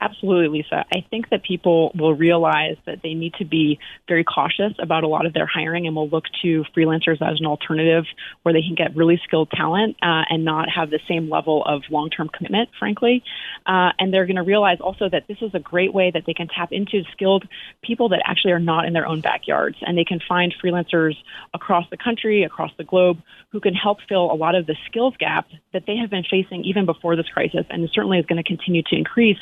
Absolutely, 0.00 0.58
Lisa. 0.58 0.84
I 0.92 1.04
think 1.10 1.30
that 1.30 1.42
people 1.42 1.90
will 1.98 2.14
realize 2.14 2.76
that 2.86 3.00
they 3.02 3.14
need 3.14 3.34
to 3.34 3.44
be 3.44 3.80
very 4.06 4.22
cautious 4.22 4.72
about 4.78 5.02
a 5.02 5.08
lot 5.08 5.26
of 5.26 5.32
their 5.32 5.46
hiring 5.46 5.88
and 5.88 5.96
will 5.96 6.08
look 6.08 6.24
to 6.42 6.64
freelancers 6.76 7.20
as 7.20 7.40
an 7.40 7.46
alternative 7.46 8.04
where 8.42 8.52
they 8.52 8.62
can 8.62 8.76
get 8.76 8.94
really 8.94 9.20
skilled 9.24 9.50
talent 9.50 9.96
uh, 10.00 10.22
and 10.30 10.44
not 10.44 10.68
have 10.70 10.90
the 10.90 11.00
same 11.08 11.28
level 11.28 11.64
of 11.64 11.82
long 11.90 12.10
term 12.10 12.28
commitment, 12.28 12.68
frankly. 12.78 13.24
Uh, 13.66 13.90
and 13.98 14.14
they're 14.14 14.26
going 14.26 14.36
to 14.36 14.42
realize 14.42 14.78
also 14.80 15.08
that 15.08 15.26
this 15.26 15.38
is 15.40 15.50
a 15.54 15.58
great 15.58 15.92
way 15.92 16.12
that 16.12 16.22
they 16.26 16.34
can 16.34 16.46
tap 16.46 16.68
into 16.70 17.02
skilled 17.12 17.48
people 17.82 18.08
that 18.10 18.22
actually 18.24 18.52
are 18.52 18.60
not 18.60 18.84
in 18.84 18.92
their 18.92 19.06
own 19.06 19.20
backyards. 19.20 19.78
And 19.82 19.98
they 19.98 20.04
can 20.04 20.20
find 20.28 20.54
freelancers 20.62 21.14
across 21.54 21.86
the 21.90 21.96
country, 21.96 22.44
across 22.44 22.70
the 22.78 22.84
globe, 22.84 23.18
who 23.50 23.58
can 23.58 23.74
help 23.74 23.98
fill 24.08 24.30
a 24.30 24.36
lot 24.36 24.54
of 24.54 24.66
the 24.66 24.76
skills 24.86 25.14
gap 25.18 25.48
that 25.72 25.84
they 25.86 25.96
have 25.96 26.10
been 26.10 26.24
facing 26.30 26.64
even 26.64 26.86
before 26.86 27.16
this 27.16 27.26
crisis 27.28 27.66
and 27.68 27.88
certainly 27.92 28.18
is 28.18 28.26
going 28.26 28.42
to 28.42 28.46
continue 28.46 28.82
to 28.82 28.94
increase 28.94 29.38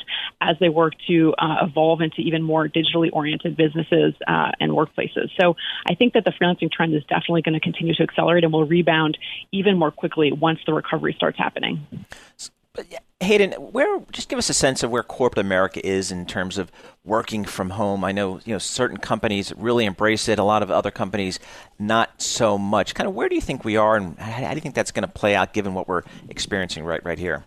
as 0.47 0.57
they 0.59 0.69
work 0.69 0.93
to 1.07 1.33
uh, 1.37 1.65
evolve 1.65 2.01
into 2.01 2.21
even 2.21 2.41
more 2.41 2.67
digitally 2.67 3.09
oriented 3.11 3.57
businesses 3.57 4.13
uh, 4.27 4.51
and 4.59 4.71
workplaces. 4.71 5.29
So 5.39 5.55
I 5.87 5.95
think 5.95 6.13
that 6.13 6.23
the 6.23 6.31
freelancing 6.31 6.71
trend 6.71 6.95
is 6.95 7.03
definitely 7.03 7.41
going 7.41 7.53
to 7.53 7.59
continue 7.59 7.93
to 7.95 8.03
accelerate 8.03 8.43
and 8.43 8.53
will 8.53 8.65
rebound 8.65 9.17
even 9.51 9.77
more 9.77 9.91
quickly 9.91 10.31
once 10.31 10.59
the 10.65 10.73
recovery 10.73 11.13
starts 11.17 11.37
happening. 11.37 11.85
Hayden, 13.19 13.53
where 13.53 13.99
just 14.11 14.29
give 14.29 14.37
us 14.37 14.49
a 14.49 14.53
sense 14.53 14.83
of 14.83 14.91
where 14.91 15.01
corporate 15.01 15.43
America 15.43 15.85
is 15.85 16.11
in 16.11 16.27
terms 16.27 16.59
of 16.59 16.71
working 17.03 17.43
from 17.43 17.71
home. 17.71 18.03
I 18.03 18.11
know 18.11 18.39
you 18.45 18.53
know 18.53 18.59
certain 18.59 18.97
companies 18.97 19.51
really 19.57 19.85
embrace 19.85 20.29
it, 20.29 20.37
a 20.37 20.43
lot 20.43 20.61
of 20.61 20.69
other 20.69 20.91
companies 20.91 21.39
not 21.79 22.21
so 22.21 22.59
much. 22.59 22.93
Kind 22.93 23.07
of 23.07 23.15
where 23.15 23.27
do 23.27 23.33
you 23.33 23.41
think 23.41 23.65
we 23.65 23.75
are, 23.75 23.95
and 23.95 24.17
how 24.19 24.49
do 24.51 24.55
you 24.55 24.61
think 24.61 24.75
that's 24.75 24.91
going 24.91 25.07
to 25.07 25.11
play 25.11 25.33
out 25.35 25.53
given 25.53 25.73
what 25.73 25.87
we're 25.87 26.03
experiencing 26.29 26.83
right 26.83 27.03
right 27.03 27.17
here? 27.17 27.45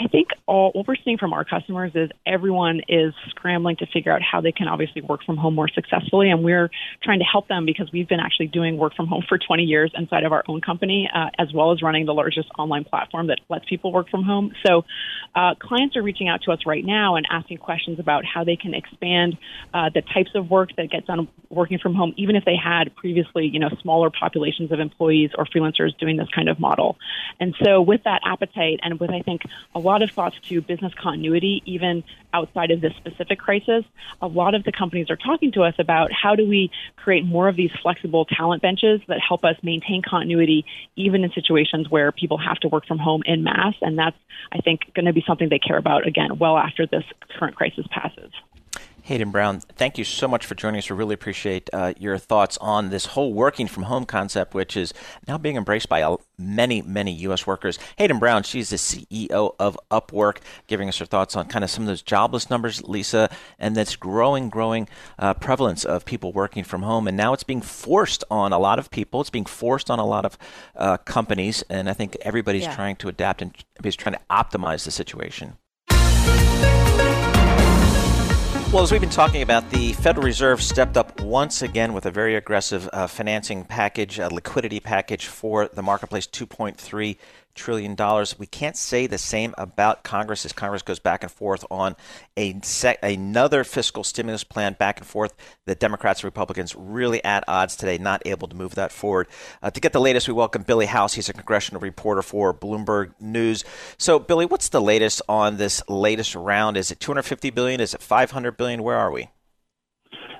I 0.00 0.08
think 0.08 0.28
all 0.46 0.72
what 0.72 0.88
we're 0.88 0.96
seeing 1.04 1.18
from 1.18 1.32
our 1.32 1.44
customers 1.44 1.92
is 1.94 2.10
everyone 2.26 2.80
is 2.88 3.14
scrambling 3.30 3.76
to 3.76 3.86
figure 3.86 4.10
out 4.10 4.22
how 4.22 4.40
they 4.40 4.50
can 4.50 4.66
obviously 4.66 5.02
work 5.02 5.22
from 5.24 5.36
home 5.36 5.54
more 5.54 5.68
successfully, 5.68 6.30
and 6.30 6.42
we're 6.42 6.68
trying 7.02 7.20
to 7.20 7.24
help 7.24 7.46
them 7.46 7.64
because 7.64 7.90
we've 7.92 8.08
been 8.08 8.18
actually 8.18 8.48
doing 8.48 8.76
work 8.76 8.94
from 8.96 9.06
home 9.06 9.22
for 9.28 9.38
20 9.38 9.62
years 9.62 9.92
inside 9.96 10.24
of 10.24 10.32
our 10.32 10.42
own 10.48 10.60
company, 10.60 11.08
uh, 11.14 11.30
as 11.38 11.52
well 11.54 11.70
as 11.70 11.80
running 11.80 12.06
the 12.06 12.14
largest 12.14 12.48
online 12.58 12.82
platform 12.82 13.28
that 13.28 13.38
lets 13.48 13.64
people 13.66 13.92
work 13.92 14.10
from 14.10 14.24
home. 14.24 14.52
So, 14.66 14.84
uh, 15.34 15.54
clients 15.60 15.96
are 15.96 16.02
reaching 16.02 16.28
out 16.28 16.42
to 16.42 16.52
us 16.52 16.60
right 16.66 16.84
now 16.84 17.14
and 17.14 17.26
asking 17.30 17.58
questions 17.58 18.00
about 18.00 18.24
how 18.24 18.42
they 18.42 18.56
can 18.56 18.74
expand 18.74 19.38
uh, 19.72 19.90
the 19.94 20.02
types 20.02 20.30
of 20.34 20.50
work 20.50 20.70
that 20.76 20.90
gets 20.90 21.06
done 21.06 21.28
working 21.50 21.78
from 21.78 21.94
home, 21.94 22.14
even 22.16 22.34
if 22.34 22.44
they 22.44 22.56
had 22.56 22.94
previously, 22.96 23.46
you 23.46 23.60
know, 23.60 23.68
smaller 23.80 24.10
populations 24.10 24.72
of 24.72 24.80
employees 24.80 25.30
or 25.38 25.44
freelancers 25.44 25.96
doing 25.98 26.16
this 26.16 26.28
kind 26.34 26.48
of 26.48 26.58
model. 26.58 26.96
And 27.38 27.54
so, 27.62 27.80
with 27.80 28.02
that 28.04 28.22
appetite, 28.24 28.80
and 28.82 28.98
with 28.98 29.10
I 29.10 29.20
think 29.20 29.42
a 29.74 29.83
lot 29.84 30.02
of 30.02 30.10
thoughts 30.10 30.36
to 30.48 30.60
business 30.60 30.92
continuity, 31.00 31.62
even 31.66 32.02
outside 32.32 32.70
of 32.70 32.80
this 32.80 32.92
specific 32.96 33.38
crisis. 33.38 33.84
A 34.20 34.26
lot 34.26 34.54
of 34.54 34.64
the 34.64 34.72
companies 34.72 35.10
are 35.10 35.16
talking 35.16 35.52
to 35.52 35.62
us 35.62 35.74
about 35.78 36.10
how 36.12 36.34
do 36.34 36.48
we 36.48 36.70
create 36.96 37.24
more 37.24 37.48
of 37.48 37.56
these 37.56 37.70
flexible 37.82 38.24
talent 38.24 38.62
benches 38.62 39.00
that 39.08 39.20
help 39.20 39.44
us 39.44 39.56
maintain 39.62 40.02
continuity, 40.02 40.64
even 40.96 41.22
in 41.22 41.30
situations 41.32 41.88
where 41.88 42.10
people 42.12 42.38
have 42.38 42.58
to 42.60 42.68
work 42.68 42.86
from 42.86 42.98
home 42.98 43.22
in 43.26 43.44
mass. 43.44 43.74
And 43.82 43.98
that's, 43.98 44.16
I 44.52 44.58
think, 44.58 44.92
going 44.94 45.06
to 45.06 45.12
be 45.12 45.22
something 45.26 45.48
they 45.48 45.58
care 45.58 45.78
about 45.78 46.06
again 46.06 46.38
well 46.38 46.56
after 46.56 46.86
this 46.86 47.04
current 47.38 47.54
crisis 47.54 47.86
passes. 47.90 48.32
Hayden 49.04 49.30
Brown, 49.30 49.60
thank 49.60 49.98
you 49.98 50.04
so 50.04 50.26
much 50.26 50.46
for 50.46 50.54
joining 50.54 50.78
us. 50.78 50.88
We 50.88 50.96
really 50.96 51.12
appreciate 51.12 51.68
uh, 51.74 51.92
your 51.98 52.16
thoughts 52.16 52.56
on 52.56 52.88
this 52.88 53.04
whole 53.04 53.34
working 53.34 53.66
from 53.66 53.82
home 53.82 54.06
concept, 54.06 54.54
which 54.54 54.78
is 54.78 54.94
now 55.28 55.36
being 55.36 55.56
embraced 55.56 55.90
by 55.90 56.16
many, 56.38 56.80
many 56.80 57.12
U.S. 57.12 57.46
workers. 57.46 57.78
Hayden 57.98 58.18
Brown, 58.18 58.44
she's 58.44 58.70
the 58.70 58.76
CEO 58.76 59.54
of 59.58 59.78
Upwork, 59.90 60.38
giving 60.68 60.88
us 60.88 60.96
her 61.00 61.04
thoughts 61.04 61.36
on 61.36 61.48
kind 61.48 61.62
of 61.62 61.68
some 61.68 61.84
of 61.84 61.88
those 61.88 62.00
jobless 62.00 62.48
numbers, 62.48 62.82
Lisa, 62.82 63.28
and 63.58 63.76
this 63.76 63.94
growing, 63.94 64.48
growing 64.48 64.88
uh, 65.18 65.34
prevalence 65.34 65.84
of 65.84 66.06
people 66.06 66.32
working 66.32 66.64
from 66.64 66.80
home. 66.80 67.06
And 67.06 67.14
now 67.14 67.34
it's 67.34 67.44
being 67.44 67.60
forced 67.60 68.24
on 68.30 68.54
a 68.54 68.58
lot 68.58 68.78
of 68.78 68.90
people. 68.90 69.20
It's 69.20 69.28
being 69.28 69.44
forced 69.44 69.90
on 69.90 69.98
a 69.98 70.06
lot 70.06 70.24
of 70.24 70.38
uh, 70.76 70.96
companies, 70.96 71.62
and 71.68 71.90
I 71.90 71.92
think 71.92 72.16
everybody's 72.22 72.62
yeah. 72.62 72.74
trying 72.74 72.96
to 72.96 73.08
adapt 73.08 73.42
and 73.42 73.54
is 73.84 73.96
trying 73.96 74.14
to 74.14 74.20
optimize 74.30 74.86
the 74.86 74.90
situation. 74.90 75.58
Well, 78.74 78.82
as 78.82 78.90
we've 78.90 79.00
been 79.00 79.08
talking 79.08 79.40
about, 79.40 79.70
the 79.70 79.92
Federal 79.92 80.26
Reserve 80.26 80.60
stepped 80.60 80.96
up 80.96 81.20
once 81.20 81.62
again 81.62 81.92
with 81.92 82.06
a 82.06 82.10
very 82.10 82.34
aggressive 82.34 82.90
uh, 82.92 83.06
financing 83.06 83.62
package, 83.62 84.18
a 84.18 84.26
liquidity 84.26 84.80
package 84.80 85.26
for 85.26 85.68
the 85.68 85.80
marketplace, 85.80 86.26
2.3 86.26 87.16
trillion 87.54 87.94
dollars. 87.94 88.38
We 88.38 88.46
can't 88.46 88.76
say 88.76 89.06
the 89.06 89.18
same 89.18 89.54
about 89.56 90.04
Congress 90.04 90.44
as 90.44 90.52
Congress 90.52 90.82
goes 90.82 90.98
back 90.98 91.22
and 91.22 91.30
forth 91.30 91.64
on 91.70 91.96
a 92.36 92.60
sec- 92.62 92.98
another 93.02 93.64
fiscal 93.64 94.04
stimulus 94.04 94.44
plan 94.44 94.76
back 94.78 94.98
and 94.98 95.06
forth. 95.06 95.34
The 95.66 95.74
Democrats 95.74 96.20
and 96.20 96.24
Republicans 96.24 96.74
really 96.76 97.22
at 97.24 97.44
odds 97.48 97.76
today, 97.76 97.98
not 97.98 98.22
able 98.26 98.48
to 98.48 98.56
move 98.56 98.74
that 98.74 98.92
forward. 98.92 99.28
Uh, 99.62 99.70
to 99.70 99.80
get 99.80 99.92
the 99.92 100.00
latest, 100.00 100.28
we 100.28 100.34
welcome 100.34 100.62
Billy 100.62 100.86
House. 100.86 101.14
He's 101.14 101.28
a 101.28 101.32
congressional 101.32 101.80
reporter 101.80 102.22
for 102.22 102.52
Bloomberg 102.52 103.12
News. 103.20 103.64
So, 103.98 104.18
Billy, 104.18 104.46
what's 104.46 104.68
the 104.68 104.82
latest 104.82 105.22
on 105.28 105.56
this 105.56 105.82
latest 105.88 106.34
round? 106.34 106.76
Is 106.76 106.90
it 106.90 107.00
250 107.00 107.50
billion? 107.50 107.80
Is 107.80 107.94
it 107.94 108.02
500 108.02 108.56
billion? 108.56 108.82
Where 108.82 108.96
are 108.96 109.10
we? 109.10 109.28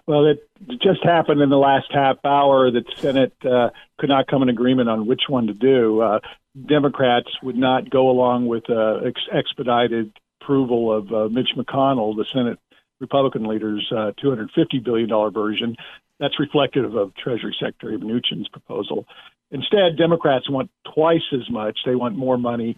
Well, 0.07 0.27
it 0.27 0.47
just 0.83 1.03
happened 1.03 1.41
in 1.41 1.49
the 1.49 1.57
last 1.57 1.87
half 1.91 2.17
hour 2.25 2.71
that 2.71 2.85
Senate 2.99 3.33
uh, 3.45 3.71
could 3.99 4.11
not 4.11 4.27
come 4.27 4.43
in 4.43 4.51
agreement 4.51 4.89
on 4.91 5.07
which 5.07 5.23
one 5.29 5.47
to 5.47 5.55
do. 5.55 6.03
Uh, 6.03 6.21
Democrats 6.69 7.29
would 7.43 7.57
not 7.57 7.89
go 7.89 8.11
along 8.11 8.47
with 8.47 8.65
uh, 8.69 8.97
ex- 9.07 9.29
expedited 9.33 10.13
approval 10.41 10.93
of 10.93 11.13
uh, 11.13 11.29
Mitch 11.31 11.51
McConnell, 11.57 12.15
the 12.17 12.27
Senate 12.35 12.59
Republican 13.01 13.47
leader's 13.47 13.87
uh, 13.91 14.13
$250 14.23 14.85
billion 14.85 15.09
version. 15.33 15.75
That's 16.21 16.39
reflective 16.39 16.95
of 16.95 17.15
Treasury 17.17 17.57
Secretary 17.59 17.97
Mnuchin's 17.97 18.49
proposal. 18.49 19.07
Instead, 19.51 19.97
Democrats 19.97 20.51
want 20.51 20.71
twice 20.95 21.23
as 21.33 21.49
much. 21.51 21.79
They 21.87 21.95
want 21.95 22.17
more 22.17 22.37
money 22.37 22.77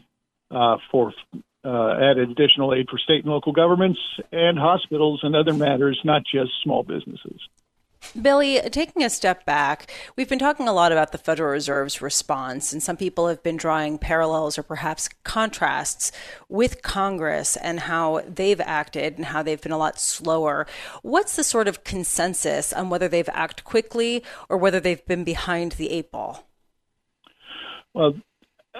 uh, 0.50 0.76
for 0.90 1.12
uh, 1.66 1.96
added 2.00 2.30
additional 2.30 2.72
aid 2.72 2.86
for 2.88 2.98
state 2.98 3.24
and 3.24 3.32
local 3.32 3.52
governments 3.52 3.98
and 4.30 4.58
hospitals 4.58 5.20
and 5.22 5.34
other 5.34 5.52
matters, 5.52 6.00
not 6.04 6.22
just 6.24 6.52
small 6.62 6.84
businesses. 6.84 7.40
Billy, 8.20 8.60
taking 8.70 9.02
a 9.02 9.10
step 9.10 9.44
back, 9.44 9.92
we've 10.14 10.28
been 10.28 10.38
talking 10.38 10.68
a 10.68 10.72
lot 10.72 10.92
about 10.92 11.12
the 11.12 11.18
Federal 11.18 11.50
Reserve's 11.50 12.00
response, 12.00 12.72
and 12.72 12.82
some 12.82 12.96
people 12.96 13.26
have 13.26 13.42
been 13.42 13.56
drawing 13.56 13.98
parallels 13.98 14.56
or 14.58 14.62
perhaps 14.62 15.08
contrasts 15.24 16.12
with 16.48 16.82
Congress 16.82 17.56
and 17.56 17.80
how 17.80 18.22
they've 18.28 18.60
acted 18.60 19.16
and 19.16 19.26
how 19.26 19.42
they've 19.42 19.60
been 19.60 19.72
a 19.72 19.78
lot 19.78 19.98
slower. 19.98 20.66
What's 21.02 21.36
the 21.36 21.42
sort 21.42 21.68
of 21.68 21.84
consensus 21.84 22.72
on 22.72 22.90
whether 22.90 23.08
they've 23.08 23.28
acted 23.32 23.64
quickly 23.64 24.22
or 24.48 24.56
whether 24.56 24.78
they've 24.78 25.04
been 25.06 25.24
behind 25.24 25.72
the 25.72 25.90
eight 25.90 26.12
ball? 26.12 26.46
Well, 27.92 28.14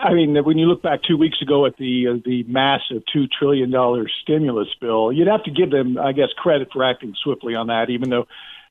I 0.02 0.12
mean, 0.12 0.36
when 0.44 0.58
you 0.58 0.66
look 0.66 0.82
back 0.82 1.00
two 1.02 1.16
weeks 1.16 1.40
ago 1.40 1.66
at 1.66 1.76
the 1.76 2.08
uh, 2.08 2.20
the 2.24 2.44
massive 2.44 3.02
two 3.12 3.26
trillion 3.26 3.70
dollar 3.70 4.06
stimulus 4.22 4.68
bill, 4.80 5.12
you'd 5.12 5.28
have 5.28 5.44
to 5.44 5.50
give 5.50 5.70
them, 5.70 5.98
I 5.98 6.12
guess, 6.12 6.28
credit 6.36 6.68
for 6.72 6.84
acting 6.84 7.14
swiftly 7.22 7.54
on 7.54 7.68
that. 7.68 7.90
Even 7.90 8.10
though, 8.10 8.26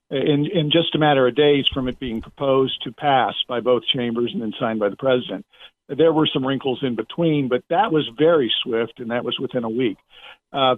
in 0.10 0.46
in 0.46 0.72
just 0.72 0.96
a 0.96 1.00
matter 1.00 1.28
of 1.28 1.36
days 1.36 1.66
from 1.74 1.88
it 1.88 2.00
being 2.00 2.22
proposed 2.22 2.84
to 2.84 2.92
pass 2.92 3.34
by 3.48 3.60
both 3.60 3.84
chambers 3.86 4.32
and 4.34 4.42
then 4.42 4.54
signed 4.60 4.80
by 4.80 4.90
the 4.90 4.96
president, 4.96 5.46
there 5.88 6.14
were 6.14 6.28
some 6.32 6.46
wrinkles 6.46 6.80
in 6.82 6.96
between, 6.96 7.48
but 7.48 7.64
that 7.70 7.92
was 7.92 8.10
very 8.18 8.52
swift, 8.64 9.00
and 9.00 9.12
that 9.12 9.26
was 9.26 9.40
within 9.40 9.64
a 9.64 9.70
week. 9.70 9.98
Uh, 10.54 10.76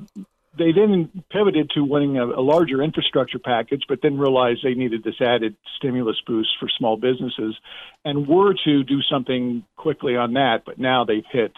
they 0.57 0.71
then 0.71 1.23
pivoted 1.31 1.71
to 1.71 1.83
winning 1.83 2.17
a, 2.17 2.25
a, 2.25 2.41
larger 2.41 2.81
infrastructure 2.81 3.39
package, 3.39 3.83
but 3.87 3.99
then 4.01 4.17
realized 4.17 4.59
they 4.63 4.73
needed 4.73 5.03
this 5.03 5.21
added 5.21 5.55
stimulus 5.77 6.17
boost 6.25 6.49
for 6.59 6.69
small 6.77 6.97
businesses 6.97 7.55
and 8.03 8.27
were 8.27 8.53
to 8.65 8.83
do 8.83 9.01
something 9.01 9.63
quickly 9.75 10.15
on 10.15 10.33
that. 10.33 10.63
But 10.65 10.79
now 10.79 11.05
they've 11.05 11.23
hit 11.31 11.53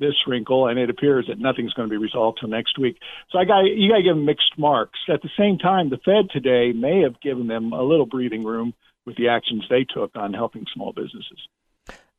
this 0.00 0.14
wrinkle, 0.26 0.66
and 0.66 0.78
it 0.78 0.90
appears 0.90 1.26
that 1.28 1.38
nothing's 1.38 1.72
going 1.72 1.88
to 1.88 1.92
be 1.92 1.98
resolved 1.98 2.38
till 2.40 2.48
next 2.48 2.78
week. 2.78 2.98
So 3.30 3.38
I 3.38 3.44
got 3.44 3.60
you 3.60 3.90
got 3.90 3.98
to 3.98 4.02
give 4.02 4.16
them 4.16 4.24
mixed 4.24 4.58
marks. 4.58 4.98
At 5.08 5.22
the 5.22 5.30
same 5.38 5.58
time, 5.58 5.90
the 5.90 5.98
Fed 5.98 6.30
today 6.30 6.72
may 6.72 7.02
have 7.02 7.20
given 7.20 7.46
them 7.46 7.72
a 7.72 7.82
little 7.82 8.06
breathing 8.06 8.44
room 8.44 8.74
with 9.06 9.16
the 9.16 9.28
actions 9.28 9.64
they 9.68 9.84
took 9.84 10.16
on 10.16 10.32
helping 10.32 10.64
small 10.74 10.92
businesses. 10.92 11.48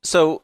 So, 0.02 0.42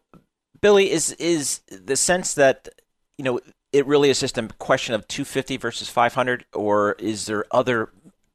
Billy, 0.61 0.91
is 0.91 1.13
is 1.13 1.61
the 1.71 1.97
sense 1.97 2.35
that 2.35 2.69
you 3.17 3.25
know 3.25 3.41
it 3.73 3.87
really 3.87 4.11
is 4.11 4.21
just 4.21 4.39
a 4.39 4.49
question 4.59 4.95
of 4.95 5.09
250 5.09 5.57
versus 5.57 5.89
500, 5.89 6.45
or 6.53 6.93
is 6.99 7.27
there 7.27 7.45
other 7.51 7.91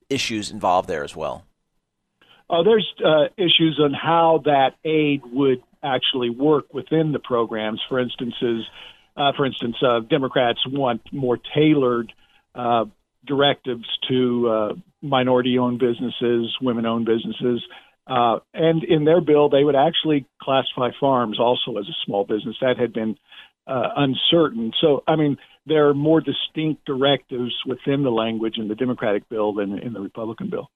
issues 0.09 0.51
involved 0.51 0.87
there 0.87 1.03
as 1.03 1.15
well. 1.15 1.43
Oh, 2.49 2.63
there's 2.63 2.87
uh, 3.03 3.25
issues 3.37 3.79
on 3.81 3.93
how 3.93 4.41
that 4.45 4.75
aid 4.85 5.21
would 5.31 5.61
actually 5.83 6.29
work 6.29 6.73
within 6.73 7.11
the 7.11 7.19
programs. 7.19 7.81
For 7.89 7.99
instances, 7.99 8.65
uh, 9.17 9.33
for 9.35 9.45
instance, 9.45 9.75
uh, 9.81 9.99
Democrats 9.99 10.59
want 10.65 11.01
more 11.11 11.37
tailored 11.53 12.13
uh, 12.55 12.85
directives 13.25 13.85
to 14.07 14.79
minority-owned 15.01 15.79
businesses, 15.79 16.55
women-owned 16.61 17.05
businesses, 17.05 17.61
and 18.07 18.83
in 18.83 19.03
their 19.03 19.19
bill, 19.19 19.49
they 19.49 19.63
would 19.63 19.75
actually 19.75 20.25
classify 20.41 20.91
farms 20.99 21.39
also 21.39 21.77
as 21.77 21.87
a 21.89 21.95
small 22.05 22.23
business. 22.23 22.55
That 22.61 22.77
had 22.77 22.93
been 22.93 23.17
uh, 23.67 23.89
uncertain. 23.97 24.71
So, 24.79 25.03
I 25.07 25.15
mean, 25.15 25.37
there 25.65 25.89
are 25.89 25.93
more 25.93 26.21
distinct 26.21 26.85
directives 26.85 27.53
within 27.65 28.03
the 28.03 28.09
language 28.09 28.57
in 28.57 28.67
the 28.67 28.75
Democratic 28.75 29.27
bill 29.29 29.53
than 29.53 29.77
in 29.79 29.93
the 29.93 29.99
Republican 29.99 30.49
bill. 30.49 30.69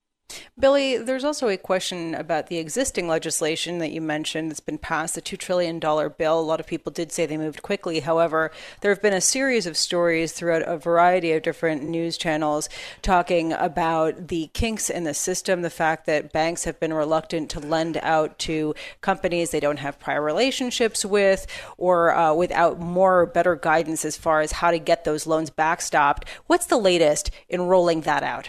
Billy, 0.62 0.95
there's 0.95 1.24
also 1.24 1.47
a 1.47 1.58
question 1.58 2.13
about 2.13 2.45
the 2.45 2.60
existing 2.60 3.08
legislation 3.08 3.80
that 3.80 3.91
you 3.91 4.00
mentioned 4.00 4.52
that's 4.52 4.60
been 4.60 4.78
passed, 4.78 5.15
the 5.15 5.21
$2 5.21 5.36
trillion 5.36 5.80
bill. 5.80 6.39
A 6.39 6.39
lot 6.39 6.60
of 6.60 6.67
people 6.67 6.91
did 6.91 7.12
say 7.12 7.26
they 7.26 7.36
moved 7.36 7.63
quickly. 7.63 8.02
However, 8.02 8.52
there 8.82 8.91
have 8.91 9.02
been 9.02 9.12
a 9.12 9.21
series 9.21 9.65
of 9.65 9.76
stories 9.76 10.34
throughout 10.34 10.62
a 10.62 10.78
variety 10.78 11.32
of 11.32 11.41
different 11.41 11.82
news 11.89 12.15
channels 12.15 12.69
talking 13.02 13.54
about 13.54 14.28
the 14.28 14.52
kinks 14.54 14.91
in 14.91 15.04
the 15.04 15.15
system, 15.15 15.63
the 15.63 15.71
fact 15.71 16.06
that 16.06 16.32
banks 16.32 16.65
have 16.65 16.80
been 16.80 16.93
reluctant 16.93 17.50
to 17.50 17.60
lend 17.60 17.97
out 17.97 18.38
to 18.38 18.76
companies 19.02 19.50
they 19.50 19.60
don't 19.60 19.80
have 19.80 20.00
prior 20.00 20.21
relationships 20.21 21.04
with 21.04 21.47
or 21.80 22.15
uh, 22.15 22.36
without 22.36 22.80
more 22.80 23.26
better 23.26 23.56
guidance 23.56 24.06
as 24.06 24.15
far 24.15 24.41
as 24.41 24.52
how 24.52 24.69
to 24.69 24.78
get 24.78 25.06
those 25.06 25.26
loans 25.26 25.50
backstopped. 25.50 26.28
What's 26.45 26.67
the 26.67 26.78
latest 26.78 27.32
in 27.50 27.63
rolling 27.63 28.02
that 28.02 28.21
out? 28.21 28.47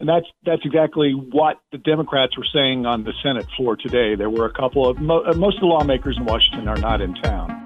And 0.00 0.08
that's 0.08 0.26
that's 0.44 0.62
exactly 0.64 1.12
what 1.12 1.60
the 1.72 1.78
Democrats 1.78 2.36
were 2.36 2.46
saying 2.52 2.86
on 2.86 3.02
the 3.02 3.12
Senate 3.22 3.46
floor 3.56 3.76
today. 3.76 4.14
There 4.14 4.30
were 4.30 4.46
a 4.46 4.52
couple 4.52 4.88
of 4.88 4.98
mo- 4.98 5.24
uh, 5.24 5.34
most 5.34 5.56
of 5.56 5.62
the 5.62 5.66
lawmakers 5.66 6.16
in 6.16 6.24
Washington 6.24 6.68
are 6.68 6.76
not 6.76 7.00
in 7.00 7.14
town. 7.14 7.64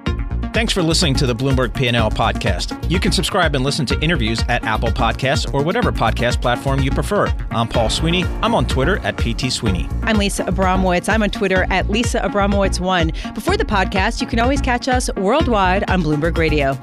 Thanks 0.55 0.75
for 0.75 0.83
listening 0.83 1.14
to 1.14 1.27
the 1.27 1.35
Bloomberg 1.35 1.75
P&L 1.75 2.11
podcast. 2.11 2.90
You 2.90 3.01
can 3.01 3.11
subscribe 3.11 3.55
and 3.55 3.64
listen 3.64 3.87
to 3.87 3.99
interviews 4.01 4.42
at 4.49 4.62
Apple 4.64 4.90
Podcasts 4.90 5.53
or 5.55 5.62
whatever 5.62 5.90
podcast 5.90 6.42
platform 6.42 6.81
you 6.81 6.90
prefer. 6.90 7.35
I'm 7.51 7.66
Paul 7.66 7.88
Sweeney. 7.88 8.25
I'm 8.42 8.55
on 8.55 8.66
Twitter 8.66 8.99
at 8.99 9.16
PT 9.16 9.51
Sweeney. 9.51 9.88
I'm 10.03 10.18
Lisa 10.18 10.45
Abramowicz. 10.45 11.09
I'm 11.09 11.23
on 11.23 11.31
Twitter 11.31 11.66
at 11.71 11.88
Lisa 11.88 12.21
Abramowicz1. 12.21 13.35
Before 13.35 13.57
the 13.57 13.64
podcast, 13.64 14.21
you 14.21 14.27
can 14.27 14.40
always 14.40 14.61
catch 14.61 14.88
us 14.88 15.09
worldwide 15.16 15.88
on 15.90 16.03
Bloomberg 16.03 16.37
Radio. 16.37 16.79